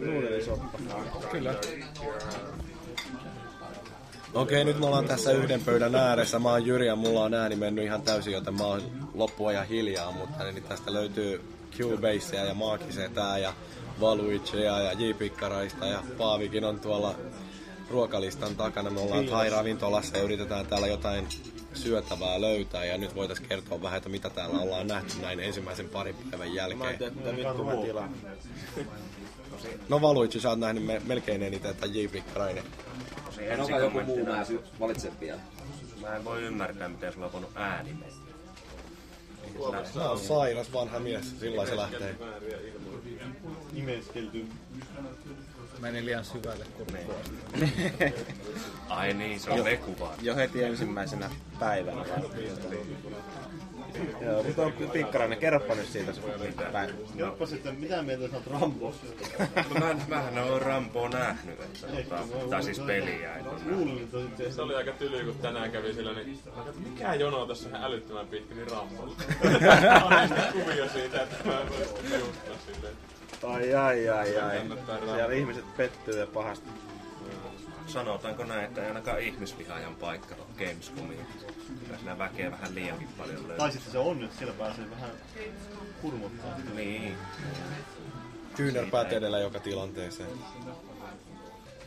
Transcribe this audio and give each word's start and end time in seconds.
nuudelisoppa. 0.00 0.78
Kyllä. 1.32 1.54
Okei, 4.34 4.64
nyt 4.64 4.78
me 4.78 4.86
ollaan 4.86 5.08
tässä 5.08 5.32
yhden 5.32 5.60
pöydän 5.60 5.94
ääressä. 5.94 6.38
Mä 6.38 6.50
oon 6.50 6.66
Jyri 6.66 6.86
ja 6.86 6.96
mulla 6.96 7.24
on 7.24 7.34
ääni 7.34 7.56
mennyt 7.56 7.84
ihan 7.84 8.02
täysin, 8.02 8.32
joten 8.32 8.54
mä 8.54 8.64
oon 8.64 8.82
loppuajan 9.14 9.66
hiljaa, 9.66 10.12
mutta 10.12 10.44
niin 10.44 10.62
tästä 10.62 10.92
löytyy 10.92 11.40
Cubasea 11.78 12.44
ja 12.44 12.54
Maakisetää 12.54 13.38
ja 13.38 13.52
Valuicea 14.00 14.80
ja 14.80 14.92
J-Pikkaraista 14.92 15.86
ja 15.86 16.02
Paavikin 16.18 16.64
on 16.64 16.80
tuolla 16.80 17.14
ruokalistan 17.90 18.56
takana. 18.56 18.90
Me 18.90 19.00
ollaan 19.00 19.26
Thai-ravintolassa 19.26 20.16
ja 20.16 20.22
yritetään 20.22 20.66
täällä 20.66 20.86
jotain 20.86 21.26
syötävää 21.74 22.40
löytää 22.40 22.84
ja 22.84 22.98
nyt 22.98 23.14
voitaisiin 23.14 23.48
kertoa 23.48 23.82
vähän, 23.82 23.96
että 23.96 24.08
mitä 24.08 24.30
täällä 24.30 24.58
ollaan 24.58 24.86
nähty 24.86 25.12
näin 25.22 25.40
ensimmäisen 25.40 25.88
parin 25.88 26.14
päivän 26.14 26.38
Mä 26.38 26.44
en 26.44 26.54
jälkeen. 26.54 26.98
tiedä, 26.98 27.14
mitä 27.14 27.36
vittu 27.36 27.64
mä 27.64 27.76
tilaan. 27.76 28.10
No 29.88 30.00
Valuici, 30.00 30.40
sä 30.40 30.48
oot 30.48 30.58
nähnyt 30.58 30.84
me- 30.84 31.02
melkein 31.06 31.42
eniten, 31.42 31.70
että 31.70 31.86
J-Pikkarainen. 31.86 32.64
Onko 33.58 33.78
joku 33.78 34.00
muu 34.00 34.26
mä 34.26 34.44
sy- 34.44 34.60
valitsen 34.80 35.12
vielä? 35.20 35.40
Mä 36.00 36.16
en 36.16 36.24
voi 36.24 36.42
ymmärtää, 36.42 36.88
miten 36.88 37.12
sulla 37.12 37.26
on 37.26 37.32
voinut 37.32 37.50
ääni 37.54 37.92
mennä. 37.92 38.20
Sä 39.94 40.10
on 40.10 40.18
sairas 40.18 40.72
vanha 40.72 40.98
mies, 41.00 41.40
sillä 41.40 41.66
se 41.66 41.76
lähtee. 41.76 42.14
Imeskelty. 43.74 44.46
Meni 45.78 46.04
liian 46.04 46.24
syvälle 46.24 46.64
kurkkua. 46.76 47.14
Ai 48.88 49.14
niin, 49.14 49.40
se 49.40 49.50
on 49.50 49.64
vekuva. 49.64 50.14
Jo 50.22 50.36
heti 50.36 50.62
ensimmäisenä 50.64 51.30
päivänä. 51.60 52.04
Joo, 54.20 54.42
mutta 54.42 54.62
on 54.62 54.72
pikkarainen. 54.92 55.38
Kerropa 55.38 55.74
nyt 55.74 55.86
siitä 55.86 56.12
sun 56.12 56.24
päin. 56.72 56.90
Joppas, 57.14 57.52
että 57.52 57.72
mitä 57.72 58.02
mieltä 58.02 58.28
sä 58.28 58.36
oot 58.36 58.46
Rambosta? 58.46 59.06
No 59.56 59.80
mä, 59.80 59.96
mähän 60.08 60.38
oon 60.38 60.62
Ramboa 60.62 61.08
nähnyt, 61.08 61.60
että, 61.60 62.16
tota, 62.16 62.48
tai 62.50 62.62
siis 62.62 62.78
peliä. 62.78 63.36
että 63.36 64.50
Se 64.50 64.62
oli 64.62 64.74
aika 64.74 64.92
tyly, 64.92 65.24
kun 65.24 65.34
tänään 65.42 65.70
kävi 65.70 65.94
sillä, 65.94 66.12
niin 66.12 66.38
mikä 66.84 67.14
jono 67.14 67.46
tässä 67.46 67.68
on 67.68 67.74
ihan 67.74 67.84
älyttömän 67.84 68.26
pitkä, 68.26 68.54
niin 68.54 68.70
Rambolla. 68.70 69.14
on 70.04 70.28
sitten 70.28 70.52
kuvio 70.52 70.88
siitä, 70.88 71.22
että 71.22 71.36
mä 71.44 71.60
en 71.60 71.68
voi 71.68 71.86
perustaa 72.10 72.54
silleen. 72.72 72.94
Ai 73.42 73.74
ai 73.74 74.08
ai 74.08 74.38
ai. 74.38 74.60
Siellä 75.14 75.34
ihmiset 75.34 75.76
pettyy 75.76 76.18
ja 76.18 76.26
pahasti. 76.26 76.70
Sanotaanko 77.92 78.44
näin, 78.44 78.64
että 78.64 78.82
ei 78.82 78.88
ainakaan 78.88 79.20
ihmisvihaajan 79.20 79.94
paikka 79.94 80.34
on 80.34 80.46
Gamescomiin. 80.58 81.26
Kyllä 81.84 81.96
siinä 81.96 82.18
väkeä 82.18 82.50
vähän 82.50 82.74
liiankin 82.74 83.08
paljon 83.18 83.38
löytyy. 83.38 83.56
Tai 83.56 83.72
sitten 83.72 83.92
se 83.92 83.98
on, 83.98 84.24
että 84.24 84.38
siellä 84.38 84.54
pääsee 84.54 84.90
vähän 84.90 85.10
kurmuttaa. 86.02 86.58
Niin. 86.74 87.16
Kyynärpäät 88.56 89.12
edellä 89.12 89.38
joka 89.38 89.60
tilanteeseen. 89.60 90.30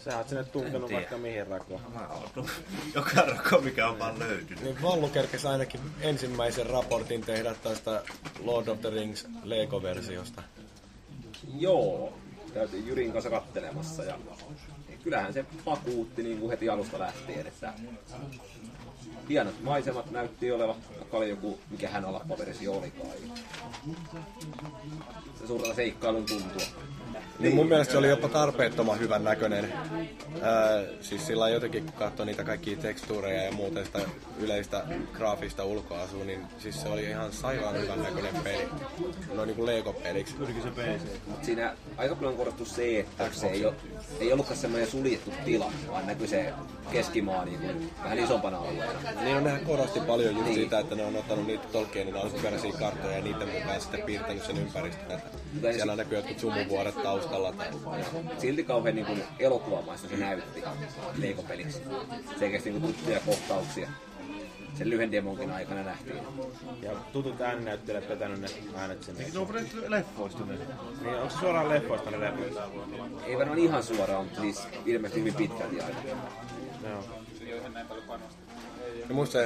Sä 0.03 0.17
oot 0.17 0.29
sinne 0.29 0.43
tunkenut 0.43 0.91
vaikka 0.91 1.17
mihin 1.17 1.47
rakoon. 1.47 1.81
Mä 1.93 2.07
oon 2.07 2.47
joka 2.95 3.21
rako, 3.21 3.61
mikä 3.61 3.87
on 3.87 3.99
vaan 3.99 4.19
löytynyt. 4.19 4.63
Niin 4.63 4.81
Vallu 4.81 5.09
kerkesi 5.09 5.47
ainakin 5.47 5.81
ensimmäisen 6.01 6.65
raportin 6.65 7.21
tehdä 7.21 7.55
tästä 7.63 8.03
Lord 8.39 8.67
of 8.67 8.81
the 8.81 8.89
Rings 8.89 9.27
Lego-versiosta. 9.43 10.43
Joo, 11.59 12.13
käytiin 12.53 12.87
Jyrin 12.87 13.11
kanssa 13.11 13.29
kattelemassa 13.29 14.03
ja 14.03 14.17
kyllähän 15.03 15.33
se 15.33 15.45
vakuutti 15.65 16.23
niin 16.23 16.39
kuin 16.39 16.49
heti 16.49 16.69
alusta 16.69 16.99
lähtien, 16.99 17.47
että 17.47 17.73
hienot 19.29 19.63
maisemat 19.63 20.11
näytti 20.11 20.51
olevan, 20.51 20.75
vaikka 20.99 21.17
oli 21.17 21.29
joku, 21.29 21.59
mikä 21.69 21.89
hän 21.89 22.05
alappaversio 22.05 22.73
olikaan. 22.73 23.09
Se 25.39 25.47
suurella 25.47 25.75
seikkailun 25.75 26.25
tuntua. 26.25 26.61
Niin 27.39 27.55
mun 27.55 27.67
mielestä 27.67 27.91
se 27.91 27.97
oli 27.97 28.09
jopa 28.09 28.27
tarpeettoman 28.29 28.99
hyvän 28.99 29.23
näköinen. 29.23 29.73
Ää, 30.41 30.83
siis 31.01 31.27
sillä 31.27 31.49
jotenkin, 31.49 31.83
kun 31.83 31.93
katsoi 31.93 32.25
niitä 32.25 32.43
kaikkia 32.43 32.77
tekstuureja 32.77 33.43
ja 33.43 33.51
muuten 33.51 33.85
sitä 33.85 33.99
yleistä 34.39 34.83
graafista 35.13 35.63
ulkoasua, 35.65 36.23
niin 36.25 36.41
siis 36.59 36.81
se 36.81 36.87
oli 36.89 37.03
ihan 37.03 37.31
sairaan 37.33 37.81
hyvän 37.81 38.03
näköinen 38.03 38.35
peli. 38.43 38.67
No 39.33 39.45
niin 39.45 39.55
kuin 39.55 39.65
Lego-peliksi. 39.65 40.35
Tulikin 40.35 40.63
se 40.63 40.69
PC. 40.69 41.01
Mutta 41.27 41.45
siinä 41.45 41.75
aika 41.97 42.15
paljon 42.15 42.37
korostuu 42.37 42.65
se, 42.65 42.99
että 42.99 43.29
se 43.31 43.47
ei, 43.47 43.65
ole, 43.65 43.73
ei 44.19 44.33
ollutkaan 44.33 44.57
semmoinen 44.57 44.89
suljettu 44.89 45.33
tila, 45.45 45.71
vaan 45.91 46.07
näkyy 46.07 46.27
se 46.27 46.53
keskimaa 46.91 47.45
niin 47.45 47.59
kuin, 47.59 47.91
vähän 48.03 48.19
isompana 48.19 48.57
alueena. 48.57 48.99
Niin 49.23 49.37
on 49.37 49.43
nehän 49.43 49.65
korosti 49.65 49.99
paljon 49.99 50.33
just 50.35 50.45
Niin. 50.45 50.55
sitä, 50.55 50.79
että 50.79 50.95
ne 50.95 51.03
on 51.05 51.15
ottanut 51.15 51.47
niitä 51.47 51.67
Tolkienin 51.71 52.15
alkuperäisiä 52.15 52.71
karttoja 52.79 53.15
ja 53.17 53.23
niiden 53.23 53.49
mukaan 53.49 53.81
sitten 53.81 54.01
piirtänyt 54.01 54.43
sen 54.45 54.57
ympäristön. 54.57 55.21
Siellä 55.73 55.95
näkyy 55.95 56.17
jotkut 56.17 56.39
sumuvuoret 56.39 56.95
taustalla. 57.03 57.22
Tai... 57.57 58.03
Silti 58.37 58.63
kauhean 58.63 58.95
niin 58.95 59.05
kuin 59.05 59.23
elokuvamaista 59.39 60.07
se 60.07 60.17
näytti 60.17 60.63
leikopeliksi. 61.17 61.81
Selkeästi 62.39 62.69
niin 62.71 62.81
kuin 62.81 62.93
tuttuja 62.93 63.19
kohtauksia. 63.19 63.89
Sen 64.77 64.89
lyhyen 64.89 65.11
demonkin 65.11 65.51
aikana 65.51 65.83
nähtiin. 65.83 66.23
Ja 66.81 66.91
tutut 67.13 67.41
ääninäyttelijät 67.41 68.09
vetänyt 68.09 68.41
ne 68.41 68.47
äänet 68.75 69.03
sinne. 69.03 69.25
Ne 69.33 69.39
on 69.39 69.53
vedetty 69.53 69.91
leffoista 69.91 70.45
ne. 70.45 70.53
Niin, 71.01 71.15
onko 71.15 71.29
se 71.29 71.39
suoraan 71.39 71.69
leffoista 71.69 72.11
ne 72.11 72.19
leffot? 72.19 72.63
Ei 73.25 73.37
varmaan 73.37 73.59
ihan 73.59 73.83
suoraan, 73.83 74.23
mutta 74.23 74.41
siis 74.41 74.67
ilmeisesti 74.85 75.19
hyvin 75.19 75.33
pitkälti 75.33 75.81
aina. 75.81 75.99
Joo. 76.89 77.03
Ja 79.09 79.15
musta 79.15 79.39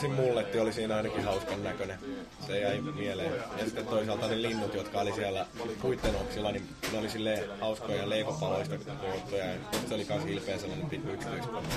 se 0.00 0.08
mulletti 0.08 0.58
oli 0.58 0.72
siinä 0.72 0.96
ainakin 0.96 1.24
hauskan 1.24 1.64
näköinen. 1.64 1.98
Se 2.46 2.60
jäi 2.60 2.80
mieleen. 2.80 3.32
Ja 3.58 3.64
sitten 3.64 3.86
toisaalta 3.86 4.28
ne 4.28 4.42
linnut, 4.42 4.74
jotka 4.74 5.00
oli 5.00 5.12
siellä 5.12 5.46
puitten 5.82 6.14
oksilla, 6.16 6.52
niin 6.52 6.68
ne 6.92 6.98
oli 6.98 7.08
silleen 7.10 7.44
hauskoja 7.60 8.08
leikopaloista 8.08 8.76
koottuja. 9.00 9.44
Ja 9.44 9.54
se 9.88 9.94
oli 9.94 10.04
kans 10.04 10.24
hilpeä 10.24 10.58
sellainen 10.58 10.90
pikku 10.90 11.08
yksityiskohta. 11.08 11.68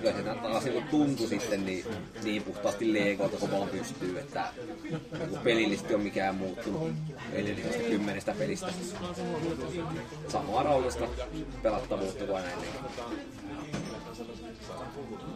Kyllä 0.00 0.12
se 0.12 0.22
taas 0.22 0.64
niin 0.64 0.88
tuntui 0.88 1.28
sitten 1.28 1.66
niin, 1.66 1.84
niin 2.22 2.42
puhtaasti 2.42 2.92
Legolta 2.92 3.36
kun 3.36 3.50
vaan 3.50 3.68
pystyy, 3.68 4.18
että 4.18 4.44
pelillisesti 5.44 5.94
on 5.94 6.00
mikään 6.00 6.34
muuttunut 6.34 6.92
edellisestä 7.32 7.82
kymmenestä 7.82 8.34
pelistä. 8.38 8.72
Samaa 10.28 10.62
rauhallista 10.62 11.04
pelattavuutta 11.62 12.24
kuin 12.24 12.36
aina 12.36 12.50
ennenkin. 12.50 12.80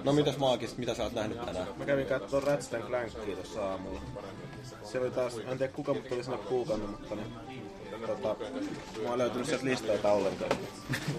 No 0.05 0.13
mitäs 0.13 0.39
maagista, 0.39 0.79
mitä 0.79 0.95
sä 0.95 1.03
oot 1.03 1.13
nähnyt 1.13 1.45
tänään? 1.45 1.67
Mä 1.77 1.85
kävin 1.85 2.07
kattoo 2.07 2.41
Ratchet 2.41 2.87
Clankia 2.87 3.35
tuossa 3.35 3.71
aamulla. 3.71 4.01
Se 4.85 5.01
oli 5.01 5.11
taas, 5.11 5.39
en 5.39 5.59
tiedä 5.59 5.73
kuka 5.73 5.95
mut 5.95 6.13
oli 6.13 6.25
sinne 6.25 6.39
puukannut, 6.39 6.91
mutta 6.91 7.15
niin, 7.15 7.33
tota, 8.07 8.37
mä 9.03 9.09
oon 9.09 9.19
löytynyt 9.19 9.47
sieltä 9.47 9.65
listoilta 9.65 10.13
ollenkaan. 10.13 10.51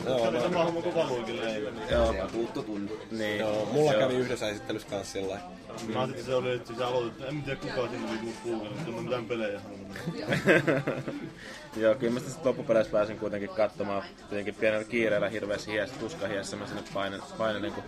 Joo, 0.06 0.19
Se 0.19 0.28
oli 0.28 0.41
sama 0.41 0.63
homma 0.63 0.81
kuin 0.81 0.95
Valuikille 0.95 1.56
ei. 1.56 1.63
Joo, 1.91 2.13
tuttu 2.31 2.63
tunne. 2.63 2.91
niin. 3.12 3.40
joo, 3.40 3.66
mulla 3.66 3.94
kävi 3.94 4.13
yhdessä 4.16 4.50
esittelyssä 4.50 4.88
kanssa 4.90 5.13
sillä 5.13 5.29
lailla. 5.29 5.50
Mä 5.94 6.00
ajattelin, 6.00 6.12
että 6.12 6.25
se 6.25 6.35
oli, 6.35 6.56
että 6.56 6.73
sä 6.78 6.88
aloitit, 6.88 7.22
en 7.22 7.44
tiedä 7.44 7.59
kuka 7.59 7.88
siinä 7.88 8.09
oli 8.09 8.34
puukannut, 8.44 8.75
mutta 8.75 8.90
en 8.90 8.95
mä 8.95 9.01
mitään 9.01 9.25
pelejä 9.25 9.59
halunnut. 9.59 9.97
Joo, 11.81 11.95
kyllä 11.95 12.13
mä 12.13 12.19
sitten 12.19 12.45
loppupeleissä 12.45 12.91
pääsin 12.91 13.19
kuitenkin 13.19 13.50
katsomaan 13.50 14.03
tietenkin 14.29 14.56
pienellä 14.56 14.84
kiireellä 14.84 15.29
hirveässä 15.29 15.72
hiessä, 15.72 15.96
tuskahiessä. 16.00 16.57
Mä 16.57 16.67
sinne 16.67 16.84
painen, 16.94 17.22
painelin, 17.38 17.73
kun 17.73 17.84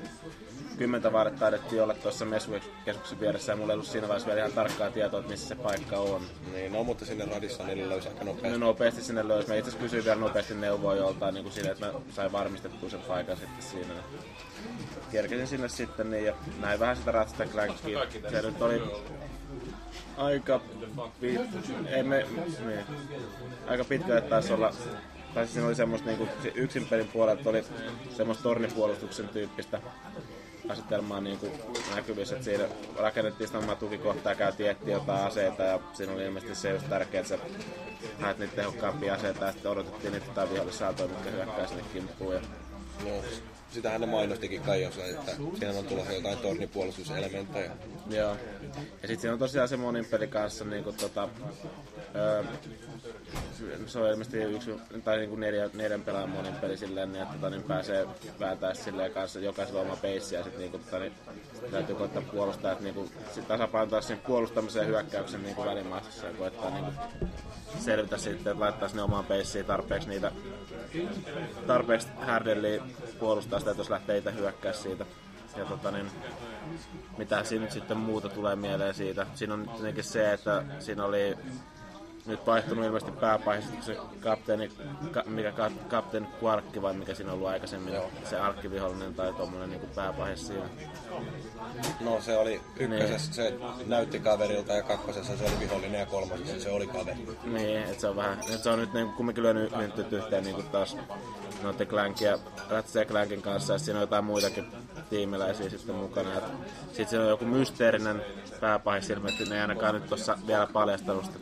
kymmentä 0.82 1.14
vartta 1.14 1.40
taidettiin 1.40 1.84
olla 1.84 1.94
tuossa 1.94 2.26
messukeskuksen 2.26 3.20
vieressä 3.20 3.52
ja 3.52 3.56
mulla 3.56 3.74
ei 3.74 3.76
ollut 3.76 3.88
siinä 3.88 4.08
vaiheessa 4.08 4.28
vielä 4.28 4.40
ihan 4.40 4.52
tarkkaa 4.52 4.92
tietoa, 4.92 5.20
että 5.20 5.32
missä 5.32 5.48
se 5.48 5.56
paikka 5.56 5.98
on. 5.98 6.22
Niin, 6.54 6.72
no 6.74 6.84
mutta 6.84 7.06
sinne 7.06 7.26
radissa 7.26 7.64
niille 7.64 7.90
löysi 7.90 8.08
aika 8.08 8.24
No 8.24 8.32
nopeasti. 8.34 8.60
nopeasti 8.60 9.02
sinne 9.02 9.28
löysi. 9.28 9.48
Mä 9.48 9.56
itse 9.56 9.70
asiassa 9.70 9.84
kysyin 9.84 10.06
vielä 10.06 10.20
nopeasti 10.20 10.54
neuvoa 10.54 10.96
joltain 10.96 11.34
niin 11.34 11.44
kuin 11.44 11.54
siinä, 11.54 11.72
että 11.72 11.86
mä 11.86 11.94
sain 12.12 12.32
varmistettua 12.32 12.90
sen 12.90 13.00
paikan 13.00 13.38
sitten 13.38 13.64
siinä. 13.64 13.94
Kerkesin 15.12 15.48
sinne 15.48 15.70
sitten 15.70 16.12
niin, 16.12 16.26
ja 16.26 16.34
näin 16.62 16.80
vähän 16.80 16.98
sitä 16.98 17.12
Ratchet 17.12 17.52
Clankia. 17.52 18.00
Se 18.32 18.42
nyt 18.42 18.62
oli 18.62 18.82
aika, 20.18 20.62
pit, 21.20 21.42
ei 21.88 22.04
me, 22.04 22.26
niin, 22.66 22.86
aika 23.68 23.84
pitkälle 23.84 24.22
taisi 24.22 24.54
olla 24.54 24.74
tai 25.34 25.44
siis 25.44 25.54
siinä 25.54 25.68
oli 25.68 25.76
semmoista 25.76 26.08
niinku, 26.08 26.28
se 26.44 26.52
yksin 26.56 26.86
pelin 26.86 27.08
puolelta 27.08 27.50
oli 27.50 27.64
semmoista 28.18 28.44
tornipuolustuksen 28.44 29.30
tyyppistä 29.30 29.82
asetelmaa 30.72 31.22
niinku 31.22 31.48
näkyvissä, 31.96 32.36
että 32.36 32.46
siinä 32.46 32.64
rakennettiin 32.98 33.48
sitä 33.48 33.60
omaa 33.60 33.76
tukikohtaa, 33.76 34.36
käytiin 34.36 34.70
etsiä 34.70 34.94
jotain 34.94 35.26
aseita 35.28 35.64
ja 35.64 35.80
siinä 35.94 36.14
oli 36.14 36.26
ilmeisesti 36.26 36.56
se 36.56 36.70
just 36.70 36.90
tärkeää, 36.90 37.22
että 37.22 37.38
sä 37.38 37.44
haet 38.22 38.38
niitä 38.40 38.56
tehokkaampia 38.56 39.14
aseita 39.14 39.46
ja 39.46 39.52
sitten 39.52 39.72
odotettiin 39.72 40.14
niitä 40.14 40.26
jotain 40.28 40.50
vihollissaatoja, 40.54 41.10
mitkä 41.10 41.30
hyökkää 41.32 41.68
sinne 41.68 41.84
kimppuun. 41.94 42.34
Ja 42.34 42.42
No, 43.06 43.24
sitähän 43.72 44.02
ne 44.02 44.08
mainostikin 44.08 44.62
kai 44.62 44.82
jossain, 44.82 45.16
että 45.16 45.32
siinä 45.60 45.80
on 45.80 45.86
tulossa 45.86 46.14
jotain 46.14 46.38
tornipuolustuselementtejä. 46.38 47.72
Joo. 48.10 48.38
Ja 49.02 49.08
sitten 49.08 49.20
siinä 49.20 49.34
on 49.34 49.40
tosiaan 49.40 49.68
se 49.68 49.78
monin 49.78 50.06
peli 50.06 50.28
kanssa 50.28 50.66
niinku 50.66 50.92
tota... 50.92 51.30
Öö, 52.16 52.44
se 53.86 54.00
on 54.00 54.10
ilmeisesti 54.10 54.38
yksi, 54.38 54.72
tai 55.04 55.18
niinku 55.18 55.36
neljä, 55.36 55.70
neljän 55.74 56.02
pelaajan 56.02 56.30
monin 56.30 56.56
peli 56.56 56.78
silleen, 56.78 57.12
niin 57.12 57.22
että 57.24 57.34
tota, 57.34 57.50
niin 57.50 57.64
pääsee 57.64 58.08
vääntää 58.40 58.74
silleen 58.74 59.12
kanssa 59.12 59.40
jokaisella 59.40 59.82
oma 59.82 59.96
peissi 59.96 60.36
ja 60.36 60.44
sit 60.44 60.58
niinku 60.58 60.78
tota, 60.78 61.00
niin, 61.00 61.14
täytyy 61.72 61.96
koittaa 61.96 62.24
puolustaa, 62.32 62.72
että 62.72 62.84
niinku 62.84 63.10
sit 63.32 63.48
tasapainottaa 63.48 64.02
sen 64.02 64.20
puolustamisen 64.20 64.82
ja 64.82 64.88
hyökkäyksen 64.88 65.44
niinku 65.44 65.66
välimaastossa 65.66 66.28
ja 66.28 66.34
koittaa 66.34 66.70
niinku 66.70 66.92
selvitä 67.80 68.18
sitten, 68.18 68.52
että 68.52 68.64
laittaisi 68.64 68.96
ne 68.96 69.02
omaan 69.02 69.26
peissiin 69.26 69.66
tarpeeksi 69.66 70.10
niitä 70.10 70.32
tarpeeksi 71.68 72.08
härdelliä 72.20 72.84
puolustaa 73.20 73.60
sitä, 73.60 73.72
että 73.72 73.82
jos 73.82 73.90
lähtee 73.90 74.18
itse 74.18 74.34
hyökkää 74.34 74.74
siitä. 74.74 75.06
Ja 75.58 75.66
tota 75.66 75.92
niin, 75.92 76.12
mitä 77.18 77.44
siinä 77.44 77.64
nyt 77.64 77.74
sitten 77.74 77.98
muuta 77.98 78.30
tulee 78.30 78.56
mieleen 78.56 78.94
siitä. 78.94 79.28
Siinä 79.36 79.54
on 79.54 79.70
tietenkin 79.70 80.04
se, 80.04 80.34
että 80.34 80.64
siinä 80.80 81.06
oli 81.06 81.38
nyt 82.26 82.48
vaihtunut 82.48 82.86
ilmeisesti 82.86 83.12
pääpaihisesti 83.12 83.78
se 83.82 83.98
kapteeni, 84.20 84.72
ka, 85.12 85.24
mikä 85.26 85.52
ka, 85.52 85.72
kapteeni 85.88 86.28
Quarkki 86.44 86.82
vai 86.82 86.94
mikä 86.94 87.16
siinä 87.16 87.32
on 87.32 87.36
ollut 87.38 87.50
aikaisemmin, 87.50 87.94
se 88.30 88.40
arkkivihollinen 88.40 89.16
tai 89.16 89.34
tuommoinen 89.34 89.70
niin 89.70 89.90
pääpaihe 89.96 90.36
siinä. 90.36 90.66
No 92.00 92.22
se 92.22 92.38
oli 92.38 92.62
ykkösessä, 92.80 93.34
se 93.34 93.54
näytti 93.86 94.20
kaverilta 94.20 94.74
ja 94.74 94.84
kakkosessa 94.84 95.38
se 95.38 95.44
oli 95.44 95.60
vihollinen 95.60 96.00
ja 96.00 96.06
kolmosessa 96.06 96.60
se 96.60 96.72
oli 96.72 96.88
kaveri. 96.88 97.38
Niin, 97.44 97.78
että 97.78 98.02
se 98.02 98.08
on 98.08 98.16
vähän, 98.16 98.40
että 98.40 98.64
se 98.64 98.70
on 98.70 98.80
nyt 98.80 98.94
niin 98.94 99.10
kumminkin 99.10 99.44
lyönyt 99.44 99.72
nyt 99.98 100.14
yhteen 100.14 100.44
niin 100.44 100.64
taas 100.64 100.98
noiden 101.64 101.88
Clankin 101.88 102.28
ja 102.28 102.38
Ratchet 102.70 103.08
Clankin 103.08 103.42
kanssa, 103.42 103.74
ja 103.74 103.80
siinä 103.80 104.00
on 104.00 104.04
jotain 104.04 104.26
muitakin 104.26 104.66
tiimiläisiä 105.10 105.70
sitten 105.70 105.96
mukana. 105.96 106.30
Sitten 106.88 107.08
siinä 107.08 107.24
on 107.24 107.30
joku 107.30 107.46
mysteerinen 107.46 108.22
pääpahis 108.60 109.10
ilmeisesti, 109.10 109.50
ne 109.50 109.56
ei 109.56 109.62
ainakaan 109.62 109.96
nyt 109.96 110.08
tuossa 110.08 110.38
vielä 110.48 110.68
paljastanut 110.74 111.26
sitä 111.26 111.40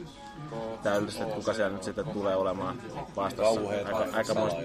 täydellisesti, 0.84 1.24
että 1.24 1.36
kuka 1.36 1.54
siellä 1.54 1.74
nyt 1.74 1.84
sitten 1.84 2.06
tulee 2.06 2.36
olemaan 2.36 2.82
vastassa. 3.16 3.60
Aika, 3.70 4.18
aikamoista, 4.18 4.62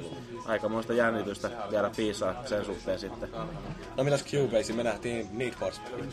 aikamoista 0.46 0.92
jännitystä 0.92 1.50
vielä 1.70 1.90
piisaa 1.96 2.34
sen 2.46 2.64
suhteen 2.64 2.98
sitten. 2.98 3.28
No 3.96 4.04
mitäs 4.04 4.24
Cubase, 4.24 4.72
me 4.72 4.82
nähtiin 4.82 5.28
Need 5.32 5.54
for 5.54 5.72
Speed. 5.72 6.12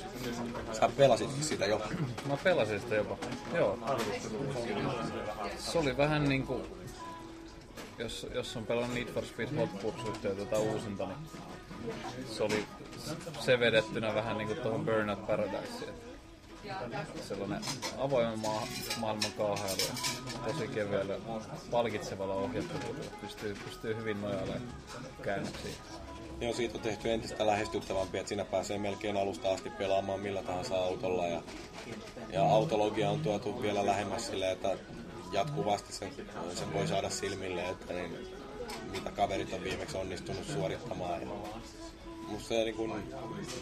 Sä 0.73 0.89
pelasit 0.97 1.29
sitä 1.43 1.65
jo. 1.65 1.81
Mä 2.25 2.37
pelasin 2.43 2.79
sitä 2.79 2.95
jopa. 2.95 3.17
Joo. 3.55 3.77
Se 5.57 5.77
oli 5.77 5.97
vähän 5.97 6.29
niinku... 6.29 6.61
Jos, 7.97 8.27
jos 8.33 8.57
on 8.57 8.65
pelannut 8.65 8.93
Need 8.93 9.07
for 9.07 9.25
Speed 9.25 9.49
Hot 9.57 9.81
Pursuit 9.81 10.23
ja 10.23 10.29
tätä 10.35 10.57
uusinta, 10.57 11.05
niin 11.05 11.17
se 12.31 12.43
oli 12.43 12.65
se 13.39 13.59
vedettynä 13.59 14.15
vähän 14.15 14.37
niinku 14.37 14.55
tuohon 14.55 14.85
Burnout 14.85 15.27
Paradiseen. 15.27 16.10
Sellainen 17.27 17.61
avoimen 17.97 18.39
maa, 18.39 18.67
maailman 18.97 19.31
kaahailu 19.37 19.81
tosi 20.45 20.67
kevyellä, 20.67 21.13
palkitsevalla 21.71 22.33
ohjattavuudella 22.33 23.11
pystyy, 23.21 23.57
pystyy 23.65 23.95
hyvin 23.95 24.21
nojailemaan 24.21 24.73
käännöksiin. 25.21 25.75
Joo, 26.41 26.53
siitä 26.53 26.77
on 26.77 26.81
tehty 26.81 27.11
entistä 27.11 27.45
lähestyttävämpi, 27.47 28.17
että 28.17 28.29
siinä 28.29 28.45
pääsee 28.45 28.77
melkein 28.77 29.17
alusta 29.17 29.51
asti 29.51 29.69
pelaamaan 29.69 30.19
millä 30.19 30.43
tahansa 30.43 30.75
autolla. 30.75 31.27
Ja, 31.27 31.41
ja 32.29 32.43
autologia 32.43 33.09
on 33.09 33.19
tuotu 33.19 33.61
vielä 33.61 33.85
lähemmäs 33.85 34.27
sille, 34.27 34.51
että 34.51 34.77
jatkuvasti 35.31 35.93
sen, 35.93 36.11
sen 36.53 36.73
voi 36.73 36.87
saada 36.87 37.09
silmille, 37.09 37.69
että 37.69 37.93
niin, 37.93 38.27
mitä 38.91 39.11
kaverit 39.11 39.53
on 39.53 39.63
viimeksi 39.63 39.97
onnistunut 39.97 40.45
suorittamaan. 40.45 41.21
Ja, 41.21 41.27
musta 42.31 42.47
se 42.47 42.63
niin 42.63 42.75
kun, 42.75 43.03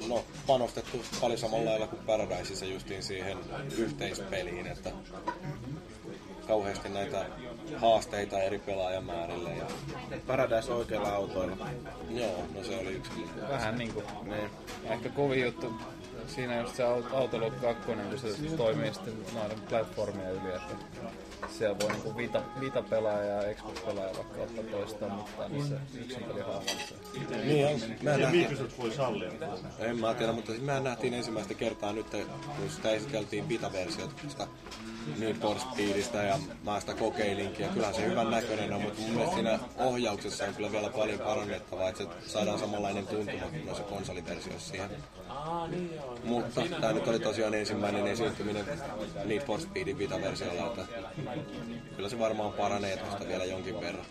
no, 0.08 0.24
panostettu 0.48 1.02
paljon 1.22 1.40
samalla 1.40 1.70
lailla 1.70 1.88
kuin 1.88 2.06
Paradiseissa 2.06 2.66
justiin 2.66 3.04
siihen 3.04 3.38
yhteispeliin, 3.78 4.68
että 4.68 4.92
kauheasti 6.48 6.90
näitä 6.90 7.26
haasteita 7.78 8.42
eri 8.42 8.60
pelaajamäärille. 8.60 9.50
Ja, 9.50 9.66
Paradise 10.28 10.74
oikealla 10.74 11.10
autoilla. 11.10 11.68
joo, 12.10 12.44
no 12.56 12.64
se 12.64 12.78
oli 12.78 12.92
yksi. 12.92 13.12
Vähän 13.50 13.78
niinku, 13.78 14.04
niin. 14.24 14.50
ehkä 14.84 15.10
kovin 15.10 15.42
juttu 15.42 15.74
siinä 16.28 16.60
just 16.60 16.76
se 16.76 16.84
Aut- 16.84 17.14
Autolog 17.14 17.54
2, 17.62 17.84
kun 17.86 18.20
se 18.20 18.56
toimii 18.58 18.94
sitten 18.94 19.14
noiden 19.34 19.60
platformien 19.70 20.32
yli, 20.32 20.56
että 20.56 20.76
siellä 21.48 21.80
voi 21.80 21.92
niinku 21.92 22.18
Vita, 22.18 22.42
Vita 22.60 22.82
pelaaja 22.82 23.44
ja 23.44 23.56
Xbox 23.56 23.86
pelaaja 23.86 24.14
vaikka 24.16 24.42
ottaa 24.42 24.64
toistaan 24.72 25.12
mukaan 25.12 25.52
niissä 25.52 25.76
yksin 26.02 26.24
peli 26.24 26.42
haasteissa. 26.42 26.96
Niin, 27.44 27.68
on. 27.68 27.74
Ei 27.74 27.98
nähtiin, 28.02 28.32
Microsoft 28.32 28.78
voi 28.80 28.92
sallia. 28.92 29.32
en 29.80 30.00
mä 30.00 30.14
tiedä, 30.14 30.32
mutta 30.34 30.52
siis 30.52 30.64
mehän 30.64 30.84
nähtiin 30.84 31.14
ensimmäistä 31.14 31.54
kertaa 31.54 31.94
nyt, 31.94 32.08
kun 32.58 32.70
sitä 32.70 32.92
esiteltiin 32.92 33.46
beta-versiota 33.46 34.48
Need 35.18 35.36
for 35.36 35.60
Speedistä 35.60 36.24
ja 36.24 36.40
mä 36.64 36.80
sitä 36.80 36.94
kokeilinkin 36.94 37.66
ja 37.66 37.72
kyllähän 37.72 37.96
se 37.96 38.06
hyvän 38.06 38.32
näköinen 38.32 38.74
on, 38.74 38.82
mutta 38.82 39.02
mun 39.02 39.12
mielestä 39.12 39.36
siinä 39.36 39.60
ohjauksessa 39.78 40.46
on 40.46 40.54
kyllä 40.56 40.72
vielä 40.72 40.90
paljon 40.90 41.20
parannettavaa, 41.20 41.90
että 41.90 42.04
se 42.04 42.10
saadaan 42.28 42.60
samanlainen 42.60 43.08
tuntuma 43.08 43.46
kuin 43.50 43.66
noissa 43.66 43.84
konsoliversioissa 43.84 44.70
siihen. 44.70 44.90
Mutta 46.24 46.62
tämä 46.82 46.94
nyt 46.94 47.08
oli 47.08 47.20
tosiaan 47.20 47.54
ensimmäinen 47.54 48.08
esiintyminen 48.08 48.66
Need 49.26 49.42
for 49.42 49.62
Speedin 49.62 49.98
beta-versiolla, 49.98 50.66
että 50.68 50.86
kyllä 51.96 52.10
se 52.10 52.20
varmaan 52.20 52.54
paranee 52.54 52.98
tuosta 52.98 53.28
vielä 53.28 53.46
jonkin 53.46 53.82
verran. 53.82 54.06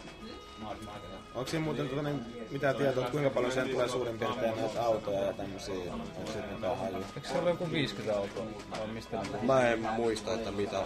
Onko 1.38 1.50
siinä 1.50 1.64
muuten 1.64 1.88
tota, 1.88 2.02
niin, 2.02 2.20
mitään 2.50 2.76
tietoa, 2.76 3.02
että 3.02 3.12
kuinka 3.12 3.30
paljon 3.30 3.52
siihen 3.52 3.70
tulee 3.70 3.88
suurin 3.88 4.18
piirtein 4.18 4.56
näitä 4.56 4.82
autoja 4.82 5.20
ja 5.20 5.32
tämmöisiä? 5.32 5.92
Onko 5.92 6.32
siitä 6.32 6.46
mitään 6.54 6.78
hajua? 6.78 6.98
Eikö 7.16 7.28
se 7.28 7.38
ole 7.38 7.50
joku 7.50 7.70
50 7.72 8.18
autoa 8.18 8.44
vai 8.70 8.86
mistä 8.86 9.16
ne? 9.16 9.38
Mä 9.42 9.68
en 9.68 9.80
muista, 9.80 10.34
että 10.34 10.50
mitä 10.50 10.82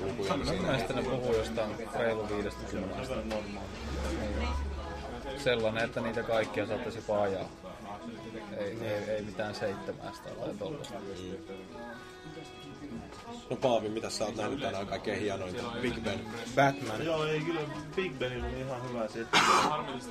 lukuja 0.00 0.34
siinä 0.34 0.62
Mielestäni 0.62 1.02
ne 1.02 1.10
puhuu 1.10 1.34
jostain 1.34 1.70
reilu 1.98 2.28
50. 2.28 2.96
Sellainen, 5.38 5.84
että 5.84 6.00
niitä 6.00 6.22
kaikkia 6.22 6.66
saattaisi 6.66 6.98
jopa 6.98 7.22
ajaa. 7.22 7.48
Ei, 8.56 8.78
ei, 8.82 9.10
ei 9.10 9.22
mitään 9.22 9.54
seitsemästä 9.54 10.30
tai 10.40 10.54
tollaista. 10.58 10.94
No 13.50 13.56
Paavi, 13.56 13.88
mitä 13.88 14.10
sä 14.10 14.24
oot 14.24 14.36
nähnyt 14.36 14.60
tänään 14.60 14.86
kaikkein 14.86 15.20
hienointa? 15.20 15.62
Big 15.82 16.00
Ben. 16.04 16.20
Batman. 16.54 17.04
Joo, 17.04 17.24
ei 17.24 17.40
kyllä 17.40 17.60
Big 17.96 18.18
Benillä 18.18 18.46
oli 18.46 18.60
ihan 18.60 18.88
hyvä 18.88 19.08
setti. 19.08 19.38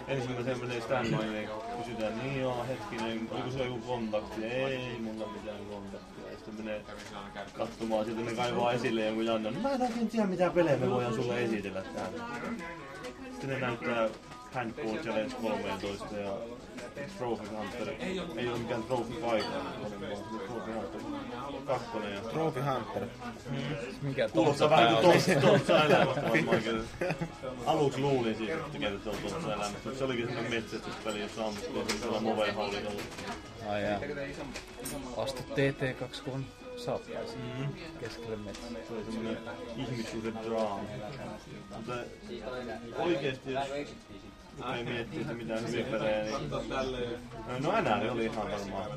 Ensimmäisen 0.07 0.59
menee 0.59 0.81
standille, 0.81 1.25
niin 1.25 1.49
kysytään, 1.77 2.19
niin 2.23 2.41
joo, 2.41 2.65
hetkinen, 2.67 3.29
oliko 3.31 3.51
se 3.51 3.63
joku 3.63 3.79
kontakti? 3.79 4.45
Ei 4.45 4.99
mulla 4.99 5.27
mitään 5.27 5.65
kontaktia. 5.69 6.31
Ja 6.31 6.37
sitten 6.37 6.55
menee 6.55 6.81
katsomaan, 7.53 8.05
sitten 8.05 8.25
ne 8.25 8.31
kaivaa 8.31 8.71
esille 8.71 9.05
jonkun 9.05 9.25
Jannan. 9.25 9.53
No, 9.53 9.59
mä 9.59 9.71
en 9.71 9.81
oikein 9.81 10.09
tiedä 10.09 10.27
mitä 10.27 10.49
pelejä 10.49 10.77
me 10.77 10.89
voidaan 10.89 11.15
sulle 11.15 11.43
esitellä 11.43 11.81
täällä. 11.81 12.23
Sitten 13.31 13.49
ne 13.49 13.59
näyttää 13.59 14.09
Handball 14.53 14.97
Challenge 14.97 15.35
13 15.41 16.15
ja 16.17 16.37
Trophy 17.17 17.47
Hunter. 17.47 17.89
Ei 17.99 18.19
ole 18.49 18.57
mikään 18.59 18.83
Trophy 18.83 19.13
Fighter, 19.13 19.61
vaan 19.63 19.91
Trophy 20.47 20.71
Hunter 20.71 21.01
2 21.65 21.97
ja 22.13 22.21
Trophy 22.21 22.61
Hunter. 22.61 23.07
Mikä 24.01 24.29
Kuulostaa 24.29 24.69
tontsa 24.69 24.69
vähän 24.69 24.95
kuin? 25.03 25.41
Tontsa 25.41 25.85
elämästä. 25.85 26.21
Aluksi 27.65 28.01
luulin 28.01 28.37
siitä, 28.37 28.53
että 28.53 29.03
se 29.03 29.09
on 29.09 29.17
Tontsa 29.17 29.47
elämästä, 29.47 29.77
mutta 29.83 29.99
se 29.99 30.03
olikin 30.03 30.25
semmoinen 30.25 30.53
metsästyspeli, 30.53 31.21
jossa 31.21 31.45
ammuttiin 31.45 31.73
semmoisella 31.73 32.19
Move-hallinnalla. 32.19 33.01
Ai 33.69 33.83
jaa. 33.83 33.99
Astu 35.17 35.43
TT2 35.43 36.39
saappaisiin 36.77 37.91
keskelle 37.99 38.35
metsää. 38.35 38.69
Se 38.87 38.93
oli 38.93 39.03
semmoinen 39.03 39.37
ihmissuhde 39.77 40.31
draama. 40.45 40.81
Mutta 41.75 41.93
oikeesti, 42.97 43.53
jos 43.53 43.67
rupeaa 44.59 44.83
miettimään, 44.83 45.21
että 45.21 45.33
mitään 45.33 45.67
hyviä 45.67 45.85
pelejä, 45.85 46.23
niin... 46.23 46.49
No 47.59 47.81
NR 47.81 48.11
oli 48.11 48.25
ihan 48.25 48.51
varmaan. 48.51 48.91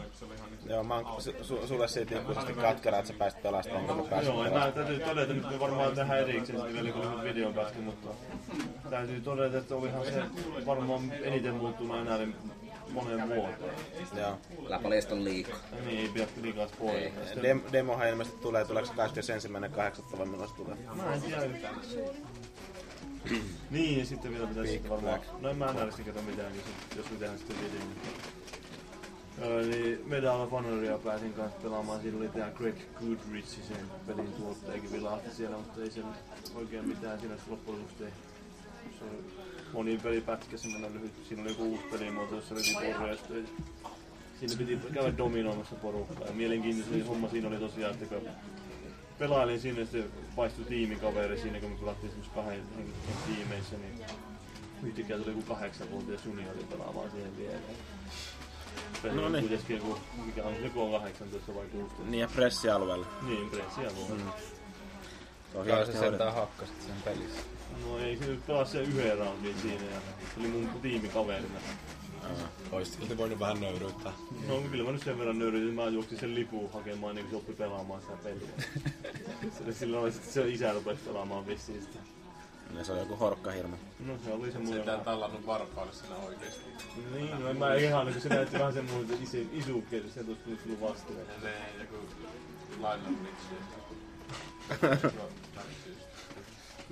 Joo, 0.67 0.85
mä 0.85 0.95
oon 0.95 1.05
su- 1.05 1.43
su- 1.43 1.67
sulle 1.67 1.89
siitä 1.89 2.21
ikuisesti 2.21 2.53
katkera, 2.53 2.99
että 2.99 3.09
sä 3.13 3.19
pääsit 3.19 3.43
pelastamaan, 3.43 3.83
enkä 3.83 3.95
mä 3.95 4.03
pääsin 4.03 4.35
Joo, 4.35 4.45
mä 4.45 4.71
täytyy 4.71 4.99
todeta, 4.99 5.33
nyt 5.33 5.51
me 5.51 5.61
varmaan 5.61 5.95
tehdään 5.95 6.19
erikseen 6.19 6.59
sitten 6.59 6.75
vielä, 6.75 6.91
kun 6.91 7.11
nyt 7.11 7.25
videopätkä, 7.25 7.79
mutta 7.79 8.09
täytyy 8.91 9.21
todeta, 9.21 9.59
että 9.59 9.75
olihan 9.75 10.05
se 10.05 10.23
varmaan 10.67 11.13
eniten 11.23 11.55
muuttunut 11.55 12.05
NRin 12.05 12.37
moneen 12.93 13.29
vuoteen. 13.29 13.75
Joo. 14.17 14.39
Älä 14.67 14.79
paljasta 14.79 15.15
liikaa. 15.15 15.59
Niin, 15.87 15.99
ei 15.99 16.09
pidä 16.09 16.27
liikaa 16.43 16.69
spoilata. 16.69 17.21
Dem- 17.43 17.73
demohan 17.73 18.09
ilmeisesti 18.09 18.41
tulee, 18.41 18.65
tuleeko 18.65 18.89
se 18.89 18.93
21.8. 20.13 20.19
vai 20.19 20.27
milloin 20.27 20.51
se 20.51 20.57
tulee? 20.57 20.77
Mä 20.97 21.15
en 21.15 21.23
tiedä 21.23 21.43
yhtään. 21.43 21.75
Niin, 23.71 23.99
ja 23.99 24.07
sitten 24.07 24.33
vielä 24.33 24.47
pitäisi 24.47 24.73
sitten 24.73 24.91
varmaan... 24.91 25.21
No 25.41 25.49
en 25.49 25.57
mä 25.57 25.73
NRistä 25.73 26.03
kato 26.03 26.23
mitään, 26.23 26.53
niin 26.53 26.65
sit, 26.65 26.97
jos 26.97 27.11
me 27.11 27.17
tehdään 27.17 27.39
sitten 27.39 27.57
video. 27.61 27.81
Öö, 29.43 29.61
Eli 29.63 30.05
Medal 30.07 30.41
of 30.41 30.51
Honoria 30.51 30.99
pääsin 30.99 31.33
kanssa 31.33 31.61
pelaamaan. 31.63 32.01
Siinä 32.01 32.19
oli 32.19 32.29
tää 32.29 32.51
Greg 32.51 32.77
Goodrich, 33.01 33.49
sen 33.69 33.87
pelin 34.07 34.33
tuottajakin 34.33 34.93
vilahti 34.93 35.31
siellä, 35.31 35.57
mutta 35.57 35.83
ei 35.83 35.91
sen 35.91 36.05
oikein 36.55 36.89
mitään 36.89 37.21
siinä 37.21 37.35
loppujen 37.49 37.81
lopuksi 37.81 38.05
tehty. 38.05 38.19
Se 38.99 39.05
oli 39.05 39.25
moni 39.73 39.99
pelipätkä 40.03 40.57
semmonen 40.57 40.95
lyhyt. 40.95 41.13
Siinä 41.29 41.43
oli 41.43 41.51
joku 41.51 41.63
uusi 41.65 41.85
pelimuoto, 41.91 42.35
jossa 42.35 42.55
oli 42.55 42.95
porreista. 42.99 43.35
Siinä 44.41 44.55
piti 44.59 44.79
käydä 44.93 45.19
dominoimassa 45.19 45.75
porukkaa. 45.75 46.27
Ja 46.27 46.33
mielenkiintoinen 46.33 47.07
homma 47.07 47.29
siinä 47.29 47.49
oli 47.49 47.57
tosiaan, 47.57 47.95
että 47.95 48.07
kun 48.07 48.29
pelailin 49.23 49.61
sinne, 49.61 49.87
se 49.87 50.05
vaihtui 50.37 50.65
tiimikaveri 50.65 51.39
siinä, 51.41 51.61
kun 51.61 51.71
me 51.71 51.77
pelattiin 51.77 52.11
semmoisessa 52.11 52.41
kahden 52.43 52.63
henkilön 52.77 53.19
tiimeissä, 53.27 53.77
niin 53.77 54.01
yhtäkkiä 54.83 55.19
tuli 55.19 55.29
joku 55.31 55.43
kahdeksanvuotias 55.43 56.25
juniori 56.27 56.65
pelaamaan 56.71 57.11
siihen 57.11 57.37
viereen. 57.37 57.63
Peli 59.03 59.15
No 59.15 59.29
niin. 59.29 59.49
kuitenkin 59.49 59.77
joku, 59.77 59.99
mikä 60.27 60.45
on, 60.45 60.55
joku 60.65 60.83
on 60.83 61.01
18 61.01 61.55
vai 61.55 61.67
16. 61.67 62.11
Niin 62.11 62.21
ja 62.21 62.29
pressialueella. 62.35 63.07
Niin, 63.23 63.51
pressia 63.51 63.91
voi. 63.97 64.19
Mm. 64.19 64.25
Se 65.53 65.59
Kai 65.59 65.67
hoidettu. 65.67 65.99
sentään 66.01 66.35
hakkasit 66.35 66.83
sen 66.83 67.03
pelissä. 67.05 67.41
No 67.87 67.99
ei 67.99 68.17
se 68.17 68.25
nyt 68.25 68.47
pelasi 68.47 68.73
se 68.73 68.83
yhden 68.83 69.19
roundin 69.19 69.59
siinä 69.63 69.85
ja 69.85 70.01
se 70.35 70.41
oli 70.41 70.49
mun 70.49 70.69
tiimikaverina. 70.83 71.59
Ois 72.73 72.95
silti 72.95 73.17
voinut 73.19 73.39
vähän 73.41 73.61
nöyryyttää. 73.61 74.13
No 74.49 74.61
kyllä 74.71 74.85
mä 74.85 74.93
nyt 74.93 75.03
sen 75.03 75.19
verran 75.19 75.39
nöyryytin, 75.39 75.75
mä 75.75 75.85
juoksin 75.89 76.19
sen 76.19 76.35
lipun 76.35 76.73
hakemaan 76.73 77.15
niin 77.15 77.25
kun 77.25 77.31
se 77.31 77.37
oppi 77.37 77.53
pelaamaan 77.53 78.01
sitä 78.03 78.13
peliä. 78.23 78.49
Se- 79.67 79.73
Silloin 79.73 80.03
oli 80.05 80.13
sitten 80.13 80.33
se 80.33 80.49
isä 80.49 80.73
rupesi 80.73 81.01
pelaamaan 81.07 81.47
vissiin 81.47 81.83
sitä. 81.83 81.99
Ja 82.79 82.85
se 82.85 82.93
on 82.93 82.99
joku 82.99 83.17
horkkahirmu. 83.17 83.77
No 84.07 84.15
se 84.25 84.33
oli 84.33 84.53
semmoinen... 84.53 84.81
Sitä 84.81 84.95
on 84.97 85.05
tallannut 85.05 85.47
varpaille 85.47 85.93
siinä 85.93 86.17
oikeesti. 86.17 86.61
Niin, 87.15 87.41
no 87.41 87.49
en 87.49 87.57
mä 87.57 87.75
ihan, 87.75 88.13
kun 88.13 88.21
se 88.23 88.29
näytti 88.29 88.59
vähän 88.59 88.73
semmoinen 88.73 89.23
isi, 89.23 89.49
isuukkeet, 89.53 90.05
että 90.05 90.15
se 90.15 90.25
tuossa 90.25 90.45
tulisi 90.45 90.63
tullut 90.63 90.81
vastaan. 90.81 91.19
Ja 91.19 91.25
ne 91.43 91.55
joku 91.81 91.97
Richie. 93.25 93.59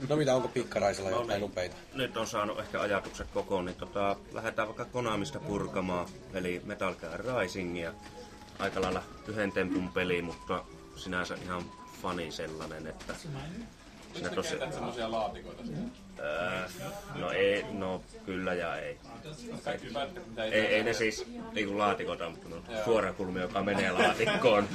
No 0.09 0.17
mitä, 0.17 0.35
onko 0.35 0.49
pikkaraisella 0.49 1.11
jotain 1.11 1.43
upeita? 1.43 1.77
Nyt 1.95 2.17
on 2.17 2.27
saanut 2.27 2.59
ehkä 2.59 2.81
ajatukset 2.81 3.27
kokoon, 3.35 3.65
niin 3.65 3.77
tota, 3.77 4.17
lähdetään 4.33 4.69
vaikka 4.69 4.85
Konamista 4.85 5.41
purkamaan, 5.41 6.09
eli 6.35 6.63
Metal 6.65 6.95
Gear 6.95 7.25
Risingia. 7.41 7.93
Aika 8.59 8.81
lailla 8.81 9.03
yhden 9.29 9.53
tempun 9.53 9.93
peli, 9.93 10.23
mutta 10.23 10.65
sinänsä 10.97 11.35
ihan 11.43 11.63
fani 12.03 12.33
sellainen, 12.33 12.87
että 12.87 13.15
siinä 14.13 14.29
Sä 14.29 14.35
tosi... 14.35 14.49
käytät 14.49 14.75
semmosia 14.75 15.11
laatikoita. 15.11 15.63
Ää, 16.23 16.69
no 17.15 17.31
ei, 17.31 17.65
no 17.73 18.03
kyllä 18.27 18.55
ja 18.55 18.77
ei. 18.77 18.99
Kaikki 19.65 19.87
mitä 19.87 20.45
Ei, 20.45 20.67
ei 20.67 20.83
ne 20.85 20.93
siis 20.93 21.27
niinku 21.53 21.79
laatikoita, 21.79 22.31
mutta 22.31 22.49
no, 22.49 22.57
suorakulmi, 22.85 23.41
joka 23.41 23.63
menee 23.63 23.91
laatikkoon 23.93 24.69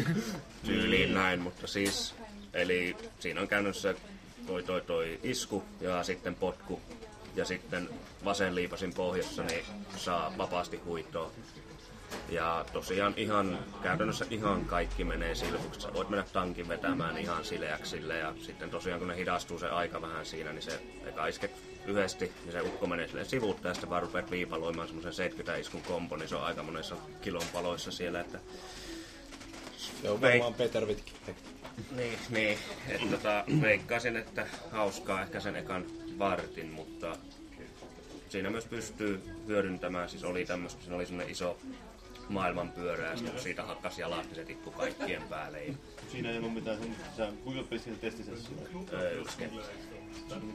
tyyliin 0.66 1.14
näin, 1.14 1.40
mutta 1.40 1.66
siis, 1.66 2.14
eli 2.54 2.96
siinä 3.18 3.40
on 3.40 3.48
käytännössä 3.48 3.94
toi, 4.46 4.62
toi, 4.62 4.80
toi 4.80 5.20
isku 5.22 5.64
ja 5.80 6.02
sitten 6.02 6.34
potku 6.34 6.80
ja 7.36 7.44
sitten 7.44 7.88
vasen 8.24 8.54
liipasin 8.54 8.94
pohjassa, 8.94 9.42
niin 9.42 9.64
saa 9.96 10.32
vapaasti 10.38 10.76
huitoa. 10.76 11.30
Ja 12.28 12.64
tosiaan 12.72 13.14
ihan, 13.16 13.58
käytännössä 13.82 14.26
ihan 14.30 14.64
kaikki 14.64 15.04
menee 15.04 15.34
silpuksi. 15.34 15.88
Voit 15.94 16.08
mennä 16.08 16.24
tankin 16.32 16.68
vetämään 16.68 17.18
ihan 17.18 17.44
sileäksille 17.44 18.18
ja 18.18 18.34
sitten 18.40 18.70
tosiaan 18.70 18.98
kun 18.98 19.08
ne 19.08 19.16
hidastuu 19.16 19.58
se 19.58 19.68
aika 19.68 20.02
vähän 20.02 20.26
siinä, 20.26 20.52
niin 20.52 20.62
se 20.62 20.82
eka 21.06 21.26
isket 21.26 21.50
yhdesti, 21.86 22.32
niin 22.42 22.52
se 22.52 22.60
ukko 22.60 22.86
menee 22.86 23.06
silleen 23.06 23.26
sivuutta 23.26 23.68
ja 23.68 23.74
sitten 23.74 23.90
vaan 23.90 24.02
rupeat 24.02 24.30
viipaloimaan 24.30 24.88
semmoisen 24.88 25.12
70 25.12 25.60
iskun 25.60 25.82
kompo, 25.82 26.16
niin 26.16 26.28
se 26.28 26.36
on 26.36 26.44
aika 26.44 26.62
monessa 26.62 26.96
kilon 27.22 27.46
paloissa 27.52 27.90
siellä, 27.90 28.20
että 28.20 28.38
Se 30.02 30.10
on 30.10 30.20
varmaan 30.20 30.54
Peter 30.54 30.86
Vitkin. 30.88 31.14
niin, 31.96 32.18
niin. 32.30 32.58
Että 32.88 33.06
tota, 33.10 33.44
veikkaisin, 33.60 34.16
että 34.16 34.46
hauskaa 34.70 35.22
ehkä 35.22 35.40
sen 35.40 35.56
ekan 35.56 35.84
vartin, 36.18 36.66
mutta 36.66 37.16
siinä 38.28 38.50
myös 38.50 38.64
pystyy 38.64 39.22
hyödyntämään, 39.46 40.08
siis 40.08 40.24
oli 40.24 40.44
tämmöistä, 40.44 40.80
siinä 40.82 40.96
oli 40.96 41.06
semmoinen 41.06 41.32
iso 41.32 41.58
maailmanpyörä 42.28 43.10
ja 43.10 43.16
sitten 43.16 43.32
kun 43.34 43.42
siitä 43.42 43.62
hakkas 43.62 43.98
jalat, 43.98 44.24
niin 44.24 44.34
se 44.34 44.44
tippui 44.44 44.72
kaikkien 44.72 45.22
päälle. 45.22 45.64
Ja, 45.64 45.74
Siinä 46.12 46.30
ei 46.30 46.38
ollut 46.38 46.54
mitään 46.54 46.78
sä, 47.16 47.28
kuinka 47.44 47.62
pitkään 47.62 47.96
testisessioita? 47.96 48.96
öö, 48.96 49.20
yksi 49.20 49.38
kenttä. 49.38 49.62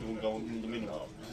Kuinka 0.06 0.30
monta 0.30 0.68
minuuttia? 0.68 1.28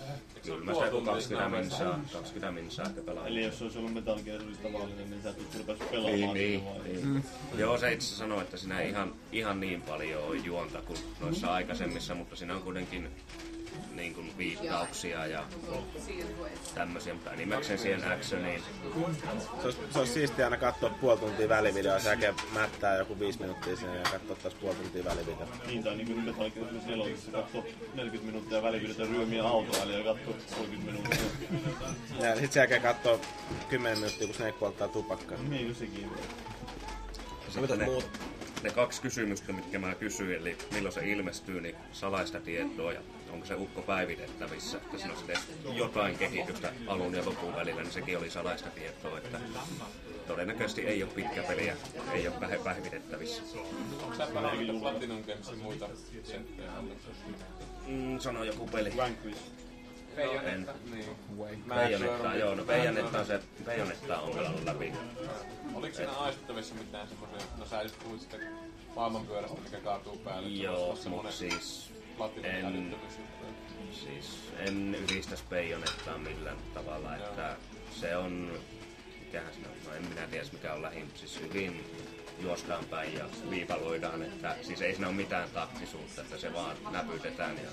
Kyllä 0.45 0.65
mä 0.65 0.75
sitä 0.75 0.87
joku 0.87 1.01
20 1.01 1.59
minsaa, 1.59 2.01
20 2.13 2.53
minsaa 2.53 2.87
ehkä 2.87 3.01
pelaan. 3.01 3.29
Eli 3.29 3.45
jos 3.45 3.59
se 3.59 3.65
olisi 3.65 3.79
ollut 3.79 3.95
Metal 3.95 4.19
Gear 4.25 4.43
tavallinen, 4.63 5.11
niin 5.11 5.23
sä 5.23 5.31
et 5.31 5.39
olisi 5.39 5.59
rupesi 5.59 5.85
pelaamaan 5.91 6.35
Niin, 6.35 6.65
niin, 6.85 7.13
niin. 7.13 7.25
Joo, 7.57 7.79
se 7.79 7.93
itse 7.93 8.07
sanoi, 8.07 8.43
että 8.43 8.57
siinä 8.57 8.81
ei 8.81 8.91
ihan, 8.91 9.15
ihan 9.33 9.61
niin 9.61 9.83
paljon 9.83 10.25
ole 10.25 10.37
juonta 10.37 10.83
kuin 10.83 10.99
noissa 11.21 11.53
aikaisemmissa, 11.53 12.15
mutta 12.15 12.37
siinä 12.37 12.55
on 12.55 12.63
kuitenkin 12.63 13.09
niin 13.95 14.15
kuin 14.15 14.39
viittauksia 14.39 15.27
ja 15.27 15.45
tämmöisiä, 16.75 17.15
mutta 17.15 17.33
enimmäkseen 17.33 17.79
siihen 17.79 18.13
actioniin. 18.13 18.63
Se 19.61 19.65
olisi, 19.65 19.79
se 19.91 19.99
olisi 19.99 20.13
siistiä 20.13 20.47
aina 20.47 20.57
katsoa 20.57 20.91
puoli 20.91 21.19
tuntia 21.19 21.49
välivideoa, 21.49 21.99
sen 21.99 22.11
jälkeen 22.11 22.35
mättää 22.55 22.97
joku 22.97 23.19
viisi 23.19 23.41
minuuttia 23.41 23.77
sen 23.77 23.95
ja 23.95 24.03
katsoa 24.03 24.37
taas 24.37 24.55
puoli 24.55 24.75
tuntia 24.75 25.05
välivideoa. 25.05 25.49
Niin, 25.67 25.85
tai 25.85 25.97
niin 25.97 26.07
kuin 26.07 26.25
Metal 26.25 26.51
Gear 26.51 26.67
nelosessa 26.87 27.31
katsoo 27.31 27.65
40 27.95 28.27
minuuttia 28.27 28.63
välivideota 28.63 29.05
ryömiä 29.05 29.45
autoa, 29.45 29.83
eli 29.83 30.05
katsoo 30.05 30.35
30 30.57 30.93
minuuttia. 30.93 31.49
Ja 32.21 32.33
sitten 32.33 32.53
sen 32.53 32.61
jälkeen 32.61 32.83
katsoo 32.83 33.21
10 33.69 33.99
minuuttia, 33.99 34.27
kun 34.27 34.37
Snake 34.37 34.53
polttaa 34.53 34.89
tupakkaa. 34.89 35.39
Niin 35.39 35.65
kuin 35.65 35.75
sekin. 35.75 36.11
Sitten 37.49 37.79
ne, 37.79 37.87
ne 38.63 38.71
kaksi 38.71 39.03
kysymystä, 39.03 39.53
mitkä 39.53 39.79
mä 39.79 39.95
kysyin, 39.95 40.41
eli 40.41 40.57
milloin 40.73 40.95
se 40.95 41.11
ilmestyy, 41.11 41.61
niin 41.61 41.77
salaista 41.93 42.41
tietoa 42.41 42.93
ja 42.93 43.01
onko 43.35 43.47
se 43.47 43.55
ukko 43.55 43.83
päivitettävissä, 43.83 44.79
että 44.79 44.99
siinä 44.99 45.15
edes 45.29 45.41
jotain 45.75 46.19
kehitystä 46.19 46.73
alun 46.87 47.15
ja 47.15 47.25
lopun 47.25 47.57
välillä, 47.57 47.83
niin 47.83 47.93
sekin 47.93 48.19
oli 48.19 48.31
salaista 48.31 48.71
tietoa, 48.71 49.19
että 49.19 49.41
todennäköisesti 50.27 50.87
ei 50.87 51.03
ole 51.03 51.13
pitkä 51.13 51.43
peli 51.43 51.67
ja 51.67 51.75
ei 52.13 52.29
ole 52.29 52.37
pähe- 52.41 52.65
päivitettävissä. 52.65 53.43
Onko 54.03 54.17
sä 54.17 54.27
pelannut 54.27 54.81
Platinum 54.81 55.25
Gamesin 55.25 55.59
muita 55.59 55.89
settejä? 56.25 56.71
Mm, 57.87 58.19
sano 58.19 58.45
joku 58.45 58.67
peli. 58.67 58.97
Vanquish. 58.97 59.41
En. 60.45 60.69
Niin. 60.91 61.65
Bayonettaa, 61.69 62.37
joo, 62.37 62.55
no 62.55 62.65
Bayonettaa 62.65 63.25
se, 63.25 63.41
Bayonettaa 63.65 64.21
on 64.21 64.35
pelannut 64.35 64.65
läpi. 64.65 64.93
Oliko 65.75 65.97
siinä 65.97 66.13
aistettavissa 66.13 66.75
mitään 66.75 67.09
semmoisia, 67.09 67.49
no 67.59 67.67
sä 67.67 67.83
just 67.83 67.99
puhuit 68.03 68.21
sitä 68.21 68.37
maailmanpyörästä, 68.97 69.61
mikä 69.61 69.81
kaatuu 69.81 70.17
päälle. 70.17 70.49
Joo, 70.49 70.99
mutta 71.09 71.33
siis 71.33 71.94
en, 72.43 72.97
siis 73.93 74.53
en 74.59 74.95
ylistäisi 74.95 75.45
Bayonettaa 75.51 76.19
millään 76.19 76.57
tavalla, 76.75 77.17
että 77.17 77.57
se 77.91 78.17
on, 78.17 78.53
mikähän 79.21 79.55
se 79.55 79.61
on, 79.69 79.77
no 79.85 79.95
en 79.95 80.09
minä 80.09 80.27
tiedä 80.27 80.47
mikä 80.53 80.73
on 80.75 80.83
lähin, 80.83 81.11
siis 81.15 81.41
hyvin 81.41 81.85
juostaan 82.41 82.85
päin 82.85 83.15
ja 83.15 83.25
viipaloidaan, 83.51 84.23
että 84.23 84.57
siis 84.63 84.83
ei 84.83 84.93
siinä 84.95 85.09
ole 85.09 85.17
mitään 85.17 85.51
taktisuutta, 85.51 86.21
että 86.21 86.39
se 86.39 86.53
vaan 86.53 86.77
näpytetään 86.91 87.57
ja 87.57 87.71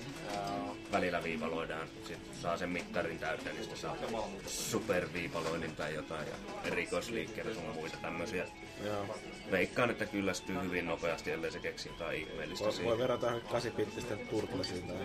välillä 0.92 1.24
viipaloidaan, 1.24 1.88
sitten 2.08 2.36
saa 2.42 2.58
sen 2.58 2.70
mittarin 2.70 3.20
täyteen, 3.20 3.56
niin 3.56 3.64
sitten 3.64 3.82
saa 3.82 3.98
superviipaloinnin 4.48 5.76
tai 5.76 5.96
jotain 5.96 6.28
ja 6.28 6.36
erikoisliikkeitä 6.64 7.54
sun 7.54 7.64
muita 7.64 7.98
tämmöisiä. 8.02 8.48
Joo. 8.86 9.18
Veikkaan, 9.52 9.90
että 9.90 10.06
kyllästyy 10.06 10.62
hyvin 10.62 10.86
nopeasti, 10.86 11.32
ellei 11.32 11.52
se 11.52 11.60
keksi 11.60 11.90
jotain 11.90 12.22
ihmeellistä 12.22 12.66
Voi, 12.66 12.84
voi 12.84 12.98
verrata 12.98 13.26
johonkin 13.26 13.50
8-bittisten 13.52 14.28
turtlesiin 14.30 14.88
tai 14.88 14.98